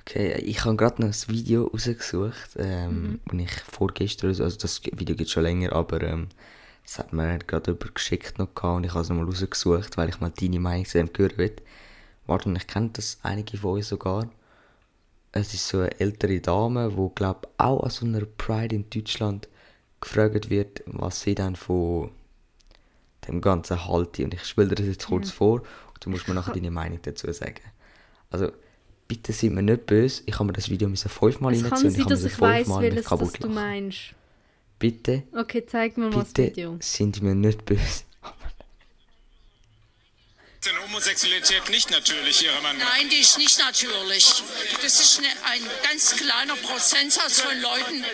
Okay, 0.00 0.40
ich 0.40 0.64
habe 0.64 0.74
gerade 0.74 1.02
noch 1.02 1.08
ein 1.08 1.28
Video 1.28 1.66
rausgesucht, 1.66 2.56
ähm, 2.56 3.20
mhm. 3.30 3.40
ich 3.40 3.52
vorgestern, 3.70 4.30
also 4.30 4.56
das 4.56 4.80
Video 4.82 5.14
gibt 5.14 5.28
schon 5.28 5.42
länger, 5.42 5.72
aber 5.72 6.02
ähm, 6.02 6.28
das 6.82 6.98
hat 6.98 7.12
mir 7.12 7.38
gerade 7.40 7.72
übergeschickt 7.72 8.38
noch 8.38 8.54
gehabt 8.54 8.76
und 8.78 8.84
ich 8.84 8.92
habe 8.92 9.02
es 9.02 9.10
nochmal 9.10 9.26
rausgesucht, 9.26 9.98
weil 9.98 10.08
ich 10.08 10.18
mal 10.20 10.32
deine 10.34 10.60
Meinung 10.60 10.86
zu 10.86 10.96
dem 10.96 11.10
hören 11.14 11.36
will. 11.36 11.56
Warte, 12.26 12.50
ich 12.56 12.66
kenne 12.66 12.90
das 12.94 13.18
einige 13.22 13.58
von 13.58 13.72
euch 13.72 13.86
sogar 13.86 14.30
es 15.32 15.54
ist 15.54 15.68
so 15.68 15.80
eine 15.80 16.00
ältere 16.00 16.40
Dame, 16.40 16.96
wo 16.96 17.08
glaube 17.10 17.48
auch 17.58 17.82
an 17.84 17.90
so 17.90 18.06
einer 18.06 18.24
Pride 18.24 18.74
in 18.74 18.90
Deutschland 18.90 19.48
gefragt 20.00 20.50
wird, 20.50 20.82
was 20.86 21.20
sie 21.20 21.34
dann 21.34 21.56
von 21.56 22.10
dem 23.26 23.40
Ganzen 23.40 23.86
halte. 23.86 24.24
Und 24.24 24.34
ich 24.34 24.44
spiele 24.44 24.68
dir 24.68 24.76
das 24.76 24.86
jetzt 24.86 25.06
kurz 25.06 25.28
mhm. 25.28 25.32
vor 25.32 25.60
und 25.60 26.04
du 26.04 26.10
musst 26.10 26.28
mir 26.28 26.34
nachher 26.34 26.52
deine 26.54 26.70
Meinung 26.70 26.98
dazu 27.02 27.30
sagen. 27.32 27.60
Also, 28.30 28.52
bitte 29.08 29.32
seid 29.32 29.52
mir 29.52 29.62
nicht 29.62 29.86
böse. 29.86 30.22
Ich 30.26 30.34
habe 30.34 30.44
mir 30.44 30.52
das 30.52 30.68
Video 30.70 30.88
fünfmal 30.88 31.52
reinziehen. 31.52 31.72
Es 31.72 31.82
kann 31.82 31.90
sein, 31.90 32.06
dass 32.06 32.24
ich 32.24 32.40
weiss, 32.40 32.68
welches 32.68 33.06
das 33.06 33.32
du 33.32 33.48
meinst. 33.48 34.14
Bitte. 34.78 35.24
Okay, 35.36 35.64
zeig 35.66 35.98
mir 35.98 36.08
mal 36.10 36.24
das 36.24 36.36
Video. 36.36 36.76
sind 36.80 37.20
mir 37.22 37.34
nicht 37.34 37.64
böse. 37.64 38.04
Denn 40.66 40.78
Homosexualität 40.82 41.70
nicht 41.70 41.90
natürlich, 41.90 42.44
Ihrer 42.44 42.60
Meinung 42.60 42.82
Nein, 42.82 43.08
die 43.08 43.20
ist 43.20 43.38
nicht 43.38 43.58
natürlich. 43.58 44.42
Das 44.82 45.00
ist 45.00 45.18
eine, 45.18 45.28
ein 45.50 45.62
ganz 45.82 46.14
kleiner 46.16 46.54
Prozentsatz 46.56 47.40
von 47.40 47.58
Leuten, 47.62 48.04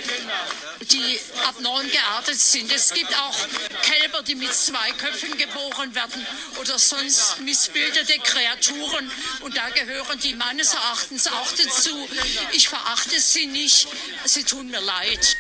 die 0.83 1.19
abnorm 1.45 1.91
geartet 1.91 2.39
sind. 2.39 2.73
Es 2.73 2.95
gibt 2.95 3.13
auch 3.19 3.37
Kälber, 3.83 4.23
die 4.23 4.37
mit 4.37 4.53
zwei 4.55 4.93
Köpfen 4.93 5.37
geboren 5.37 5.93
werden 5.97 6.25
oder 6.61 6.79
sonst 6.79 7.41
missbildete 7.41 8.21
Kreaturen. 8.21 9.11
Und 9.41 9.57
da 9.57 9.69
gehören 9.71 10.21
die 10.21 10.35
meines 10.35 10.73
Erachtens 10.73 11.27
auch 11.27 11.51
dazu. 11.51 12.09
Ich 12.53 12.69
verachte 12.69 13.19
sie 13.19 13.47
nicht. 13.47 13.89
Sie 14.25 14.45
tun 14.45 14.71
mir 14.71 14.81
leid. 14.81 15.37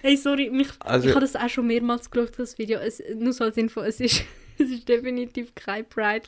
Hey, 0.00 0.16
sorry, 0.16 0.48
mich, 0.48 0.68
also, 0.80 1.08
ich 1.08 1.14
habe 1.14 1.26
das 1.26 1.36
auch 1.36 1.50
schon 1.50 1.66
mehrmals 1.66 2.10
geschaut, 2.10 2.38
das 2.38 2.56
Video. 2.56 2.78
Es, 2.78 3.02
nur 3.14 3.34
so 3.34 3.44
als 3.44 3.58
Info, 3.58 3.82
es 3.82 4.00
ist 4.00 4.22
das 4.68 4.70
ist 4.70 4.88
definitiv 4.88 5.54
kein 5.54 5.88
Pride. 5.88 6.26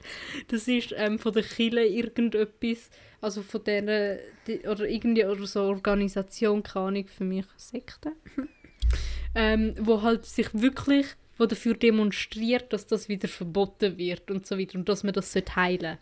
Das 0.48 0.68
ist 0.68 0.94
ähm, 0.96 1.18
von 1.18 1.32
der 1.32 1.42
Kille 1.42 1.86
irgendetwas, 1.86 2.90
also 3.20 3.42
von 3.42 3.64
der, 3.64 4.20
die, 4.46 4.60
oder 4.60 4.88
irgendwie 4.88 5.24
oder 5.24 5.46
so 5.46 5.62
Organisation, 5.62 6.62
keine 6.62 6.86
Ahnung, 6.86 7.08
für 7.08 7.24
mich 7.24 7.46
Sekte, 7.56 8.12
ähm, 9.34 9.74
wo 9.78 10.02
halt 10.02 10.26
sich 10.26 10.48
wirklich, 10.52 11.06
wo 11.38 11.46
dafür 11.46 11.74
demonstriert, 11.74 12.72
dass 12.72 12.86
das 12.86 13.08
wieder 13.08 13.28
verboten 13.28 13.98
wird 13.98 14.30
und 14.30 14.46
so 14.46 14.58
weiter 14.58 14.78
und 14.78 14.88
dass 14.88 15.04
man 15.04 15.12
das 15.12 15.34
heilen 15.34 15.80
sollte. 15.80 15.98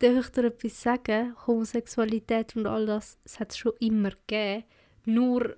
Darf 0.00 0.26
ich 0.26 0.32
dir 0.32 0.44
etwas 0.44 0.80
sagen? 0.80 1.36
Homosexualität 1.46 2.56
und 2.56 2.66
all 2.66 2.86
das, 2.86 3.18
es 3.22 3.38
hat 3.38 3.50
es 3.50 3.58
schon 3.58 3.74
immer 3.80 4.10
gegeben. 4.10 4.64
Nur 5.04 5.56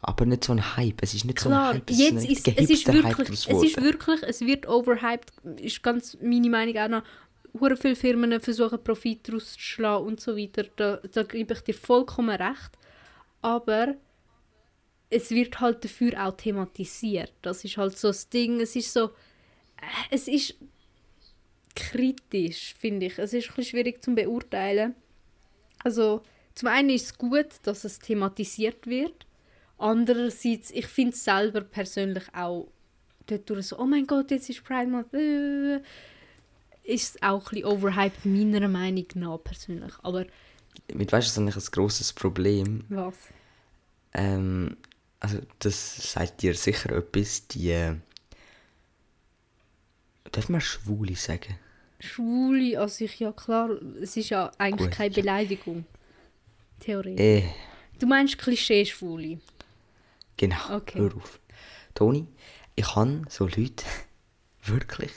aber 0.00 0.26
nicht 0.26 0.44
so 0.44 0.52
ein 0.52 0.76
Hype. 0.76 1.02
Es 1.02 1.14
ist 1.14 1.24
nicht 1.24 1.38
Klar, 1.38 1.50
so 1.50 1.70
ein 1.70 1.76
Hype. 1.76 1.90
Es 1.90 1.98
jetzt 1.98 2.28
ist, 2.28 2.48
es 2.48 2.70
ist 2.70 2.92
wirklich, 2.92 3.28
es 3.30 3.46
ist 3.46 3.82
wirklich, 3.82 4.22
es 4.22 4.40
wird 4.42 4.68
overhyped, 4.68 5.32
ist 5.60 5.82
ganz 5.82 6.16
meine 6.20 6.48
Meinung 6.48 6.76
auch 6.76 6.88
noch. 6.88 7.02
Hure 7.58 7.76
viele 7.76 7.96
Firmen 7.96 8.40
versuchen 8.40 8.82
Profit 8.84 9.26
daraus 9.26 9.54
zu 9.54 9.60
schlagen 9.60 10.06
und 10.06 10.20
so 10.20 10.36
weiter. 10.36 10.64
Da, 10.76 10.96
da 10.96 11.22
gebe 11.24 11.54
ich 11.54 11.60
dir 11.60 11.74
vollkommen 11.74 12.30
recht. 12.30 12.70
Aber 13.40 13.94
es 15.10 15.30
wird 15.30 15.58
halt 15.60 15.82
dafür 15.84 16.26
auch 16.26 16.36
thematisiert. 16.36 17.32
Das 17.42 17.64
ist 17.64 17.76
halt 17.76 17.98
so 17.98 18.08
das 18.08 18.28
Ding. 18.28 18.60
Es 18.60 18.76
ist 18.76 18.92
so, 18.92 19.06
äh, 19.06 20.10
es 20.10 20.28
ist 20.28 20.56
kritisch, 21.74 22.74
finde 22.78 23.06
ich. 23.06 23.18
Es 23.18 23.32
ist 23.32 23.48
ein 23.48 23.56
bisschen 23.56 23.70
schwierig 23.70 24.04
zu 24.04 24.14
beurteilen. 24.14 24.94
Also 25.82 26.22
zum 26.54 26.68
einen 26.68 26.90
ist 26.90 27.06
es 27.06 27.18
gut, 27.18 27.48
dass 27.62 27.84
es 27.84 27.98
thematisiert 27.98 28.86
wird 28.86 29.26
Andererseits, 29.78 30.72
ich 30.72 30.86
finde 30.86 31.14
es 31.14 31.24
selber 31.24 31.60
persönlich 31.60 32.24
auch 32.34 32.68
dort 33.26 33.64
so, 33.64 33.78
oh 33.78 33.86
mein 33.86 34.06
Gott, 34.06 34.30
jetzt 34.30 34.50
ist 34.50 34.64
Pride 34.64 34.90
Month, 34.90 35.14
äh, 35.14 35.76
ist 36.82 37.16
es 37.16 37.22
auch 37.22 37.46
ein 37.46 37.60
bisschen 37.60 37.64
overhyped, 37.66 38.24
meiner 38.24 38.66
Meinung 38.68 39.06
nach 39.14 39.38
persönlich. 39.38 39.92
Aber... 40.02 40.26
Mit 40.92 41.12
weißt 41.12 41.26
du, 41.26 41.28
das 41.28 41.30
ist 41.30 41.38
eigentlich 41.38 41.56
ein 41.56 41.72
grosses 41.72 42.12
Problem. 42.12 42.84
Was? 42.88 43.14
Ähm, 44.14 44.76
also 45.20 45.38
das 45.58 46.12
sagt 46.12 46.42
dir 46.42 46.54
sicher 46.54 46.90
etwas, 46.92 47.46
die... 47.48 47.70
Äh, 47.70 47.96
darf 50.32 50.48
man 50.48 50.60
Schwule 50.60 51.14
sagen? 51.14 51.56
Schwule, 52.00 52.80
also 52.80 53.04
ich, 53.04 53.18
ja 53.18 53.32
klar, 53.32 53.70
es 54.00 54.16
ist 54.16 54.30
ja 54.30 54.50
eigentlich 54.58 54.90
Gut, 54.90 54.96
keine 54.96 55.14
Beleidigung. 55.14 55.84
Theoretisch. 56.80 57.20
Äh. 57.20 57.44
Du 57.98 58.06
meinst 58.06 58.38
Klischee-Schwule? 58.38 59.40
Genau, 60.38 60.76
okay. 60.76 61.00
hör 61.00 61.14
auf. 61.16 61.40
Toni, 61.94 62.26
ich 62.76 62.94
habe 62.94 63.22
so 63.28 63.44
Leute 63.44 63.84
wirklich 64.64 65.10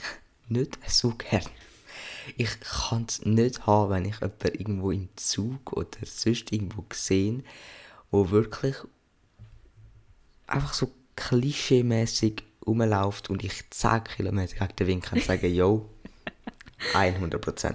nicht 0.48 0.78
so 0.88 1.10
gern. 1.10 1.46
Ich 2.36 2.60
kann 2.60 3.06
es 3.08 3.24
nicht 3.24 3.66
haben, 3.66 3.90
wenn 3.90 4.04
ich 4.04 4.16
jemanden 4.20 4.58
irgendwo 4.58 4.90
im 4.90 5.08
Zug 5.16 5.72
oder 5.72 5.98
sonst 6.04 6.52
irgendwo 6.52 6.84
sehe, 6.92 7.42
wo 8.10 8.30
wirklich 8.30 8.76
einfach 10.46 10.74
so 10.74 10.92
klischeemäßig 11.16 12.42
rumläuft 12.66 13.30
und 13.30 13.44
ich 13.44 13.70
10 13.70 14.04
Kilometer 14.04 14.54
gegen 14.56 14.76
den 14.76 14.86
Wind 14.86 15.04
kann 15.04 15.20
sagen, 15.26 15.54
yo, 15.54 15.88
100%. 16.94 17.74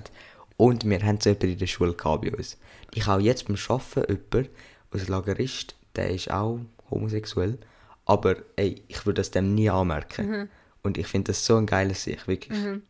Und 0.58 0.90
wir 0.90 1.02
haben 1.02 1.22
so 1.22 1.30
jemanden 1.30 1.52
in 1.52 1.60
der 1.60 1.68
Schule 1.68 1.94
bei 1.94 2.32
uns. 2.32 2.58
Ich 2.94 3.06
habe 3.08 3.22
jetzt 3.22 3.48
beim 3.48 3.58
Arbeiten 3.70 4.12
jemanden 4.12 4.50
als 4.92 5.08
Lagerist, 5.08 5.76
der 5.96 6.10
ist 6.10 6.30
auch 6.32 6.60
homosexuell, 6.90 7.58
aber 8.06 8.38
ey, 8.56 8.82
ich 8.88 9.06
würde 9.06 9.20
das 9.22 9.32
dem 9.32 9.54
nie 9.54 9.70
anmerken. 9.70 10.30
Mhm. 10.30 10.50
Und 10.84 10.98
ich 10.98 11.08
finde 11.08 11.32
das 11.32 11.46
so 11.46 11.58
ein 11.58 11.66
geiles 11.66 12.04
Sicht, 12.04 12.28
wirklich. 12.28 12.58
Mhm. 12.58 12.84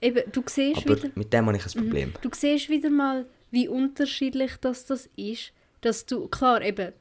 Eben, 0.00 0.30
du 0.32 0.42
siehst 0.46 0.86
aber 0.86 0.96
wieder... 0.96 1.10
mit 1.14 1.32
dem 1.32 1.46
habe 1.46 1.56
ich 1.56 1.64
ein 1.64 1.70
mhm. 1.74 1.84
Problem. 1.84 2.12
Du 2.22 2.30
siehst 2.32 2.68
wieder 2.68 2.90
mal, 2.90 3.26
wie 3.50 3.68
unterschiedlich 3.68 4.56
das, 4.60 4.86
das 4.86 5.08
ist, 5.16 5.52
dass 5.80 6.06
du, 6.06 6.28
klar, 6.28 6.62
eben, 6.62 6.92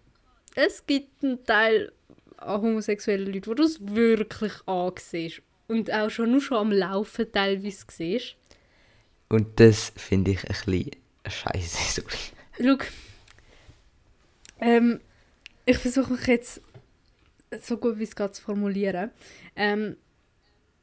es 0.56 0.86
gibt 0.86 1.23
einen 1.23 1.43
Teil 1.43 1.91
an 2.38 2.62
homosexuellen 2.62 3.32
Leuten, 3.32 3.47
wo 3.47 3.54
du 3.54 3.63
es 3.63 3.80
wirklich 3.82 4.54
ansiehst 4.65 5.41
und 5.67 5.91
auch 5.91 6.10
schon 6.10 6.32
nur 6.32 6.41
schon 6.41 6.58
am 6.58 6.71
Laufen 6.71 7.32
teilweise 7.32 7.86
siehst. 7.89 8.36
Und 9.30 9.60
das 9.60 9.91
finde 9.95 10.32
ich 10.32 10.43
ein 10.43 10.56
bisschen 10.56 10.91
scheiße, 11.28 12.02
sorry. 12.02 12.78
Schau, 12.80 12.86
ähm, 14.60 15.00
ich 15.67 15.77
versuche 15.77 16.13
mich 16.13 16.25
jetzt 16.27 16.62
so 17.62 17.77
gut 17.77 17.99
wie 17.99 18.03
es 18.03 18.15
geht 18.15 18.34
zu 18.34 18.41
formulieren. 18.41 19.12
Ähm, 19.56 19.97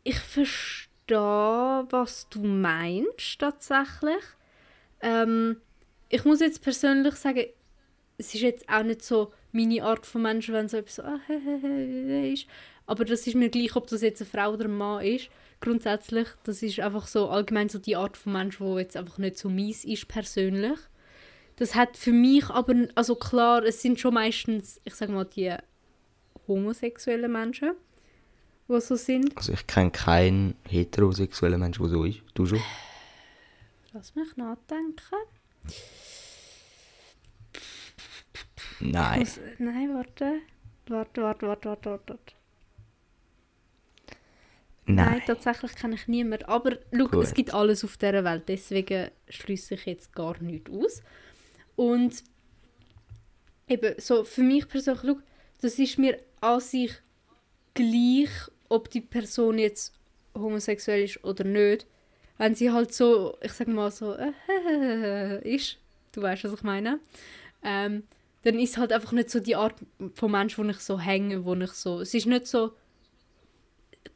ich 0.05 0.18
verstehe, 0.18 1.87
was 1.88 2.29
du 2.29 2.44
meinst 2.44 3.38
tatsächlich. 3.38 4.23
Ähm, 5.01 5.57
ich 6.11 6.25
muss 6.27 6.40
jetzt 6.40 6.62
persönlich 6.62 7.14
sagen, 7.14 7.47
es 8.18 8.35
ist 8.35 8.42
jetzt 8.42 8.68
auch 8.68 8.83
nicht 8.83 9.03
so 9.03 9.33
meine 9.53 9.83
Art 9.83 10.05
von 10.05 10.20
Menschen, 10.20 10.53
wenn 10.53 10.68
so 10.68 10.77
etwas 10.77 10.97
so 10.97 11.03
ah, 11.03 11.18
ist. 12.33 12.47
Aber 12.87 13.07
das 13.07 13.27
ist 13.27 13.37
mir 13.37 13.49
gleich, 13.49 13.75
ob 13.77 13.87
das 13.87 14.03
jetzt 14.03 14.20
eine 14.20 14.31
Frau 14.31 14.53
oder 14.53 14.66
ein 14.66 14.77
Mann 14.77 15.03
ist. 15.03 15.31
Grundsätzlich, 15.61 16.29
das 16.44 16.62
ist 16.62 16.81
einfach 16.81 17.07
so 17.07 17.31
allgemein 17.31 17.70
so 17.70 17.79
die 17.79 17.97
Art 17.97 18.18
von 18.18 18.35
Mensch, 18.35 18.61
wo 18.61 18.79
jetzt 18.79 18.99
einfach 18.99 19.16
nicht 19.16 19.38
so 19.38 19.49
mies 19.49 19.87
ist 19.87 20.09
persönlich. 20.09 20.79
Das 21.57 21.75
hat 21.75 21.97
für 21.97 22.12
mich 22.12 22.49
aber, 22.51 22.88
also 22.95 23.14
klar, 23.14 23.62
es 23.64 23.81
sind 23.81 24.01
schon 24.01 24.14
meistens, 24.14 24.81
ich 24.85 24.95
sag 24.95 25.09
mal, 25.09 25.25
die 25.25 25.55
homosexuellen 26.49 27.31
Menschen, 27.31 27.73
die 28.69 28.81
so 28.81 28.97
sind. 28.97 29.37
Also 29.37 29.53
ich 29.53 29.67
kenne 29.67 29.90
keinen 29.90 30.57
heterosexuellen 30.69 31.61
Menschen, 31.61 31.83
der 31.83 31.90
so 31.90 32.05
ist. 32.05 32.23
Du 32.35 32.47
schon? 32.47 32.61
Lass 33.93 34.14
mich 34.17 34.37
nachdenken. 34.37 34.97
Nein. 38.81 39.21
Muss, 39.21 39.40
nein, 39.59 39.95
warte. 39.95 40.40
Warte, 40.88 41.23
warte, 41.23 41.47
warte, 41.47 41.69
warte, 41.69 41.90
warte. 41.90 42.19
Nein. 44.87 44.97
Nein, 44.97 45.23
tatsächlich 45.27 45.75
kenne 45.77 45.95
ich 45.95 46.09
niemanden. 46.09 46.45
Aber 46.45 46.73
schau, 46.93 47.21
es 47.23 47.33
gibt 47.33 47.55
alles 47.55 47.85
auf 47.85 47.97
dieser 47.97 48.25
Welt, 48.25 48.45
deswegen 48.49 49.11
schließe 49.29 49.75
ich 49.75 49.87
jetzt 49.87 50.12
gar 50.12 50.38
nichts 50.43 50.71
aus. 50.71 51.03
Und 51.77 52.23
eben, 53.69 53.95
so 53.99 54.25
für 54.25 54.43
mich 54.43 54.69
persönlich, 54.69 55.17
das 55.61 55.79
ist 55.79 55.99
mir 55.99 56.19
an 56.41 56.61
sich 56.61 56.93
gleich, 57.75 58.31
ob 58.69 58.91
die 58.91 59.01
Person 59.01 59.59
jetzt 59.59 59.95
homosexuell 60.35 61.05
ist 61.05 61.23
oder 61.25 61.45
nicht. 61.45 61.87
Wenn 62.39 62.55
sie 62.55 62.71
halt 62.71 62.93
so, 62.93 63.37
ich 63.41 63.53
sag 63.53 63.69
mal 63.69 63.91
so, 63.91 64.15
äh, 64.15 65.55
ist, 65.55 65.79
du 66.13 66.23
weißt, 66.23 66.45
was 66.45 66.55
ich 66.55 66.63
meine, 66.63 67.01
ähm, 67.63 68.05
dann 68.43 68.59
ist 68.59 68.77
halt 68.77 68.93
einfach 68.93 69.13
nicht 69.13 69.31
so 69.31 69.41
die 69.41 69.57
Art 69.57 69.75
von 70.15 70.31
Mensch, 70.31 70.59
wo 70.59 70.65
ich 70.65 70.79
so 70.79 71.01
hänge, 71.01 71.45
wo 71.45 71.55
ich 71.55 71.73
so, 71.73 72.01
es 72.01 72.13
ist 72.13 72.27
nicht 72.27 72.47
so, 72.47 72.73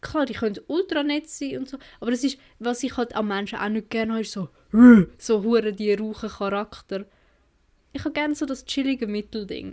klar, 0.00 0.26
die 0.26 0.34
können 0.34 0.58
ultra 0.66 1.02
nett 1.02 1.28
sein 1.28 1.58
und 1.58 1.68
so, 1.68 1.78
aber 2.00 2.12
es 2.12 2.24
ist, 2.24 2.38
was 2.58 2.82
ich 2.82 2.96
halt 2.96 3.14
an 3.14 3.28
Menschen 3.28 3.58
auch 3.58 3.68
nicht 3.68 3.90
gerne 3.90 4.12
habe, 4.12 4.22
ist 4.22 4.32
so, 4.32 4.48
so 5.18 5.42
hure 5.42 5.72
die 5.72 5.94
rauchen 5.94 6.28
Charakter. 6.28 7.06
Ich 7.92 8.04
habe 8.04 8.12
gerne 8.12 8.34
so 8.34 8.46
das 8.46 8.64
chillige 8.64 9.06
Mittelding. 9.06 9.72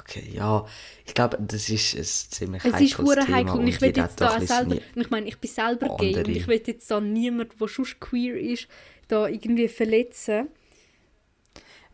okay, 0.00 0.28
ja. 0.32 0.66
Ich 1.06 1.14
glaube, 1.14 1.38
das 1.40 1.68
ist 1.68 1.94
ein 1.94 2.04
ziemlich 2.04 2.64
es 2.64 2.72
heikles 2.72 2.90
ist 2.90 3.26
Thema. 3.26 3.36
heikel 3.36 3.52
und 3.52 3.66
ich 3.68 3.80
will 3.80 3.96
jetzt 3.96 4.20
da 4.20 4.40
selber, 4.40 4.76
ich 4.94 5.10
meine, 5.10 5.28
ich 5.28 5.38
bin 5.38 5.50
selber 5.50 5.90
andere. 5.90 6.12
gay 6.12 6.18
und 6.18 6.28
ich 6.28 6.46
will 6.46 6.62
jetzt 6.64 6.90
da 6.90 7.00
niemand, 7.00 7.60
der 7.60 7.68
schon 7.68 7.86
queer 8.00 8.38
ist, 8.38 8.68
da 9.08 9.26
irgendwie 9.28 9.68
verletzen. 9.68 10.48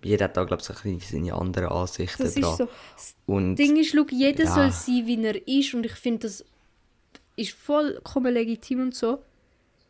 Jeder 0.03 0.25
hat 0.25 0.37
da, 0.37 0.45
glaube 0.45 0.63
ich, 0.63 1.09
seine 1.09 1.33
anderen 1.33 1.69
Ansichten 1.71 2.25
das 2.25 2.35
dran. 2.35 2.51
Ist 2.51 2.59
so. 2.59 2.69
Das 2.95 3.15
und, 3.25 3.57
Ding 3.57 3.77
ist, 3.77 3.93
schau, 3.93 4.05
jeder 4.11 4.45
ja. 4.45 4.55
soll 4.55 4.71
sein, 4.71 5.07
wie 5.07 5.25
er 5.25 5.49
ist 5.49 5.73
und 5.75 5.87
ich 5.87 5.95
finde 5.95 6.21
das 6.21 6.45
ist 7.37 7.53
vollkommen 7.53 8.33
legitim 8.33 8.81
und 8.81 8.95
so. 8.95 9.23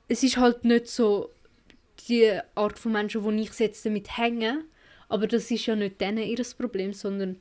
Es 0.08 0.22
ist 0.22 0.36
halt 0.36 0.64
nicht 0.64 0.86
so 0.86 1.30
die 2.08 2.38
Art 2.54 2.78
von 2.78 2.92
Menschen, 2.92 3.24
wo 3.24 3.30
ich 3.30 3.58
jetzt 3.58 3.84
damit 3.86 4.16
hänge. 4.16 4.64
Aber 5.08 5.26
das 5.26 5.50
ist 5.50 5.66
ja 5.66 5.76
nicht 5.76 6.00
denen 6.00 6.24
ihr 6.24 6.44
Problem, 6.58 6.92
sondern 6.92 7.36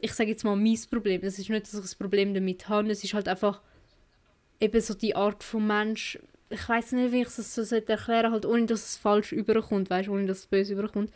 ich 0.00 0.12
sage 0.12 0.30
jetzt 0.30 0.44
mal 0.44 0.56
mein 0.56 0.78
Problem. 0.90 1.20
Es 1.22 1.38
ist 1.38 1.50
nicht, 1.50 1.66
dass 1.66 1.74
ich 1.74 1.94
ein 1.94 1.98
Problem 1.98 2.34
damit 2.34 2.68
habe. 2.68 2.90
Es 2.90 3.04
ist 3.04 3.14
halt 3.14 3.28
einfach 3.28 3.60
eben 4.60 4.80
so 4.80 4.94
die 4.94 5.14
Art 5.14 5.44
von 5.44 5.66
Mensch. 5.66 6.18
Ich 6.50 6.68
weiß 6.68 6.92
nicht, 6.92 7.12
wie 7.12 7.22
ich 7.22 7.28
das 7.28 7.54
so 7.54 7.74
erklären 7.74 8.32
halt 8.32 8.46
ohne 8.46 8.66
dass 8.66 8.84
es 8.84 8.96
falsch 8.96 9.32
überkommt, 9.32 9.90
weißt, 9.90 10.08
ohne 10.08 10.26
dass 10.26 10.40
es 10.40 10.46
böse 10.46 10.72
überkommt. 10.72 11.12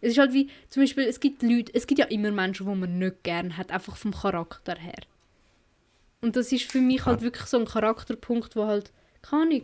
Es 0.00 0.12
ist 0.12 0.18
halt 0.18 0.34
wie, 0.34 0.50
zum 0.68 0.82
Beispiel, 0.82 1.04
es 1.04 1.20
gibt 1.20 1.42
Leute, 1.42 1.72
es 1.74 1.86
gibt 1.86 1.98
ja 1.98 2.06
immer 2.06 2.30
Menschen, 2.30 2.66
die 2.66 2.74
man 2.74 2.98
nicht 2.98 3.22
gerne 3.22 3.56
hat, 3.56 3.70
einfach 3.70 3.96
vom 3.96 4.12
Charakter 4.12 4.74
her. 4.76 5.00
Und 6.20 6.36
das 6.36 6.52
ist 6.52 6.70
für 6.70 6.80
mich 6.80 7.06
halt 7.06 7.22
wirklich 7.22 7.46
so 7.46 7.58
ein 7.58 7.64
Charakterpunkt, 7.64 8.56
wo 8.56 8.66
halt, 8.66 8.92
keine 9.22 9.42
Ahnung, 9.42 9.62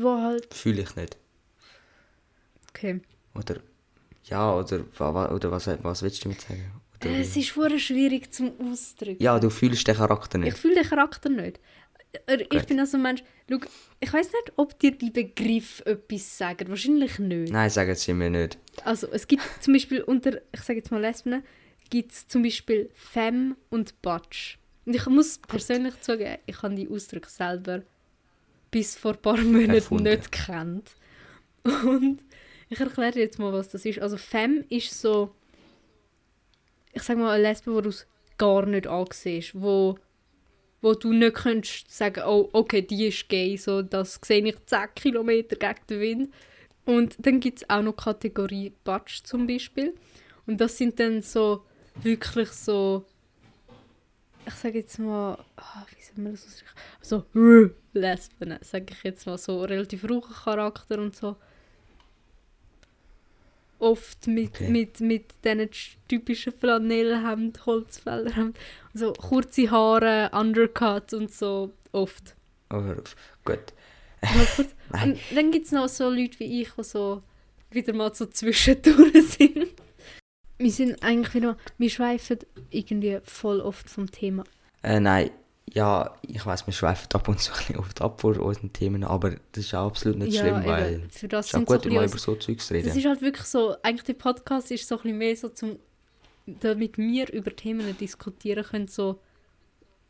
wo 0.00 0.18
halt... 0.20 0.52
Fühle 0.54 0.82
ich 0.82 0.96
nicht. 0.96 1.16
Okay. 2.70 3.00
Oder, 3.34 3.56
ja, 4.24 4.54
oder, 4.54 4.84
oder 5.32 5.50
was, 5.50 5.66
was 5.82 6.02
willst 6.02 6.24
du 6.24 6.28
damit 6.28 6.40
sagen? 6.40 6.70
Oder, 7.00 7.10
es 7.18 7.36
ist 7.36 7.50
vorher 7.50 7.78
schwierig 7.78 8.32
zum 8.32 8.52
Ausdrücken. 8.60 9.22
Ja, 9.22 9.38
du 9.38 9.50
fühlst 9.50 9.86
den 9.86 9.96
Charakter 9.96 10.38
nicht. 10.38 10.54
Ich 10.54 10.60
fühle 10.60 10.74
den 10.74 10.84
Charakter 10.84 11.28
nicht. 11.28 11.60
Ich 12.26 12.48
Gut. 12.48 12.66
bin 12.66 12.80
also 12.80 12.96
ein 12.96 13.02
Mensch, 13.02 13.22
schau, 13.50 13.58
ich 14.00 14.12
weiß 14.12 14.26
nicht, 14.26 14.52
ob 14.56 14.78
dir 14.78 14.92
die 14.92 15.10
Begriffe 15.10 15.84
etwas 15.84 16.38
sagen. 16.38 16.68
Wahrscheinlich 16.68 17.18
nicht. 17.18 17.52
Nein, 17.52 17.68
sagen 17.68 17.94
sie 17.94 18.14
mir 18.14 18.30
nicht. 18.30 18.58
Also, 18.84 19.08
es 19.08 19.26
gibt 19.26 19.42
zum 19.60 19.74
Beispiel 19.74 20.02
unter, 20.02 20.40
ich 20.52 20.60
sage 20.60 20.78
jetzt 20.78 20.90
mal 20.90 21.00
Lesben, 21.00 21.42
gibt 21.90 22.12
es 22.12 22.26
zum 22.26 22.42
Beispiel 22.42 22.90
Femme 22.94 23.56
und 23.68 24.00
Batsch. 24.00 24.56
Und 24.86 24.94
ich 24.94 25.06
muss 25.06 25.38
persönlich 25.38 26.00
zugeben, 26.00 26.38
ich 26.46 26.62
habe 26.62 26.74
die 26.74 26.88
Ausdrücke 26.88 27.28
selber 27.28 27.82
bis 28.70 28.96
vor 28.96 29.12
ein 29.12 29.22
paar 29.22 29.36
Monaten 29.38 29.70
Erfunden. 29.70 30.04
nicht 30.04 30.32
gekannt. 30.32 30.90
Und 31.64 32.20
ich 32.68 32.80
erkläre 32.80 33.12
dir 33.12 33.20
jetzt 33.20 33.38
mal, 33.38 33.52
was 33.52 33.68
das 33.70 33.84
ist. 33.84 33.98
Also 33.98 34.16
Femme 34.16 34.64
ist 34.68 35.00
so, 35.00 35.34
ich 36.92 37.02
sage 37.02 37.20
mal, 37.20 37.34
eine 37.34 37.42
Lesbe, 37.42 37.74
die 37.74 37.88
du 37.88 37.94
gar 38.36 38.66
nicht 38.66 38.86
ansiehst, 38.86 39.60
wo, 39.60 39.98
wo 40.80 40.94
du 40.94 41.12
nicht 41.12 41.34
könntest 41.34 41.90
sagen, 41.90 42.22
oh, 42.26 42.48
okay, 42.52 42.82
die 42.82 43.06
ist 43.06 43.28
gay, 43.28 43.56
so, 43.56 43.82
das 43.82 44.20
sehe 44.24 44.46
ich 44.46 44.56
10 44.66 44.94
Kilometer 44.94 45.56
gegen 45.56 45.86
den 45.88 46.00
Wind. 46.00 46.34
Und 46.84 47.16
dann 47.18 47.40
gibt 47.40 47.58
es 47.58 47.70
auch 47.70 47.82
noch 47.82 47.96
Kategorie 47.96 48.72
Batsch 48.84 49.22
zum 49.24 49.46
Beispiel. 49.46 49.94
Und 50.46 50.60
das 50.60 50.78
sind 50.78 50.98
dann 50.98 51.20
so 51.20 51.64
wirklich 52.02 52.48
so 52.50 53.04
ich 54.48 54.54
sage 54.54 54.78
jetzt 54.78 54.98
mal, 54.98 55.38
oh, 55.58 55.82
wie 55.90 56.02
soll 56.02 56.24
man 56.24 56.32
das 56.32 56.46
ausdrücken? 56.46 56.72
So, 57.02 57.16
also, 57.16 57.70
Lesben, 58.00 58.58
sage 58.62 58.86
ich 58.92 59.02
jetzt 59.04 59.26
mal, 59.26 59.38
so 59.38 59.62
relativ 59.62 60.04
rauchen 60.04 60.34
Charakter 60.34 60.98
und 60.98 61.16
so. 61.16 61.36
Oft 63.78 64.26
mit, 64.26 64.56
okay. 64.56 64.68
mit, 64.70 65.00
mit 65.00 65.24
diesen 65.44 65.68
typischen 66.08 66.52
Flanellhemd, 66.52 67.64
Holzfällerhemd. 67.64 68.56
Also 68.92 69.12
kurze 69.12 69.70
Haare, 69.70 70.30
Undercut 70.32 71.12
und 71.14 71.32
so, 71.32 71.72
oft. 71.92 72.34
Oh, 72.70 72.82
gut. 73.44 73.72
und 74.92 75.18
dann 75.32 75.50
gibt 75.52 75.66
es 75.66 75.72
noch 75.72 75.88
so 75.88 76.10
Leute 76.10 76.40
wie 76.40 76.62
ich, 76.62 76.70
die 76.72 76.82
so 76.82 77.22
wieder 77.70 77.92
mal 77.92 78.12
so 78.12 78.26
zwischendurch 78.26 79.12
sind 79.38 79.68
wir 80.58 80.72
sind 80.72 81.02
eigentlich 81.02 81.34
wieder, 81.34 81.56
wir 81.78 81.90
schweifen 81.90 82.38
irgendwie 82.70 83.20
voll 83.24 83.60
oft 83.60 83.88
vom 83.88 84.10
Thema. 84.10 84.44
Äh, 84.82 85.00
nein, 85.00 85.30
ja, 85.74 86.14
ich 86.22 86.44
weiß, 86.44 86.66
wir 86.66 86.72
schweifen 86.72 87.08
ab 87.12 87.28
und 87.28 87.40
zu 87.40 87.52
ein 87.68 87.76
oft 87.76 88.00
ab 88.00 88.20
vor 88.20 88.38
unseren 88.38 88.72
Themen, 88.72 89.04
aber 89.04 89.36
das 89.52 89.64
ist 89.64 89.74
auch 89.74 89.88
absolut 89.88 90.18
nicht 90.18 90.34
ja, 90.34 90.42
schlimm, 90.42 90.64
weil 90.64 91.02
für 91.10 91.28
das 91.28 91.46
es 91.46 91.54
ist 91.54 91.60
auch 91.60 91.64
gut, 91.64 91.84
so 91.84 91.90
mal 91.90 92.06
über 92.06 92.18
so 92.18 92.34
Zeugs 92.36 92.70
reden. 92.70 92.88
Das 92.88 92.96
ist 92.96 93.06
halt 93.06 93.22
wirklich 93.22 93.46
so, 93.46 93.76
eigentlich 93.82 94.04
der 94.04 94.14
Podcast 94.14 94.70
ist 94.70 94.86
so 94.86 94.96
ein 94.96 95.02
bisschen 95.02 95.18
mehr 95.18 95.36
so 95.36 95.48
zum, 95.48 95.78
damit 96.46 96.98
wir 96.98 97.32
über 97.32 97.54
Themen 97.54 97.96
diskutieren 97.98 98.64
können, 98.64 98.88
so, 98.88 99.20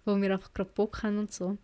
wo 0.04 0.16
wir 0.16 0.32
einfach 0.32 0.52
gerade 0.52 0.70
Bock 0.74 1.02
haben 1.02 1.18
und 1.18 1.32
so. 1.32 1.56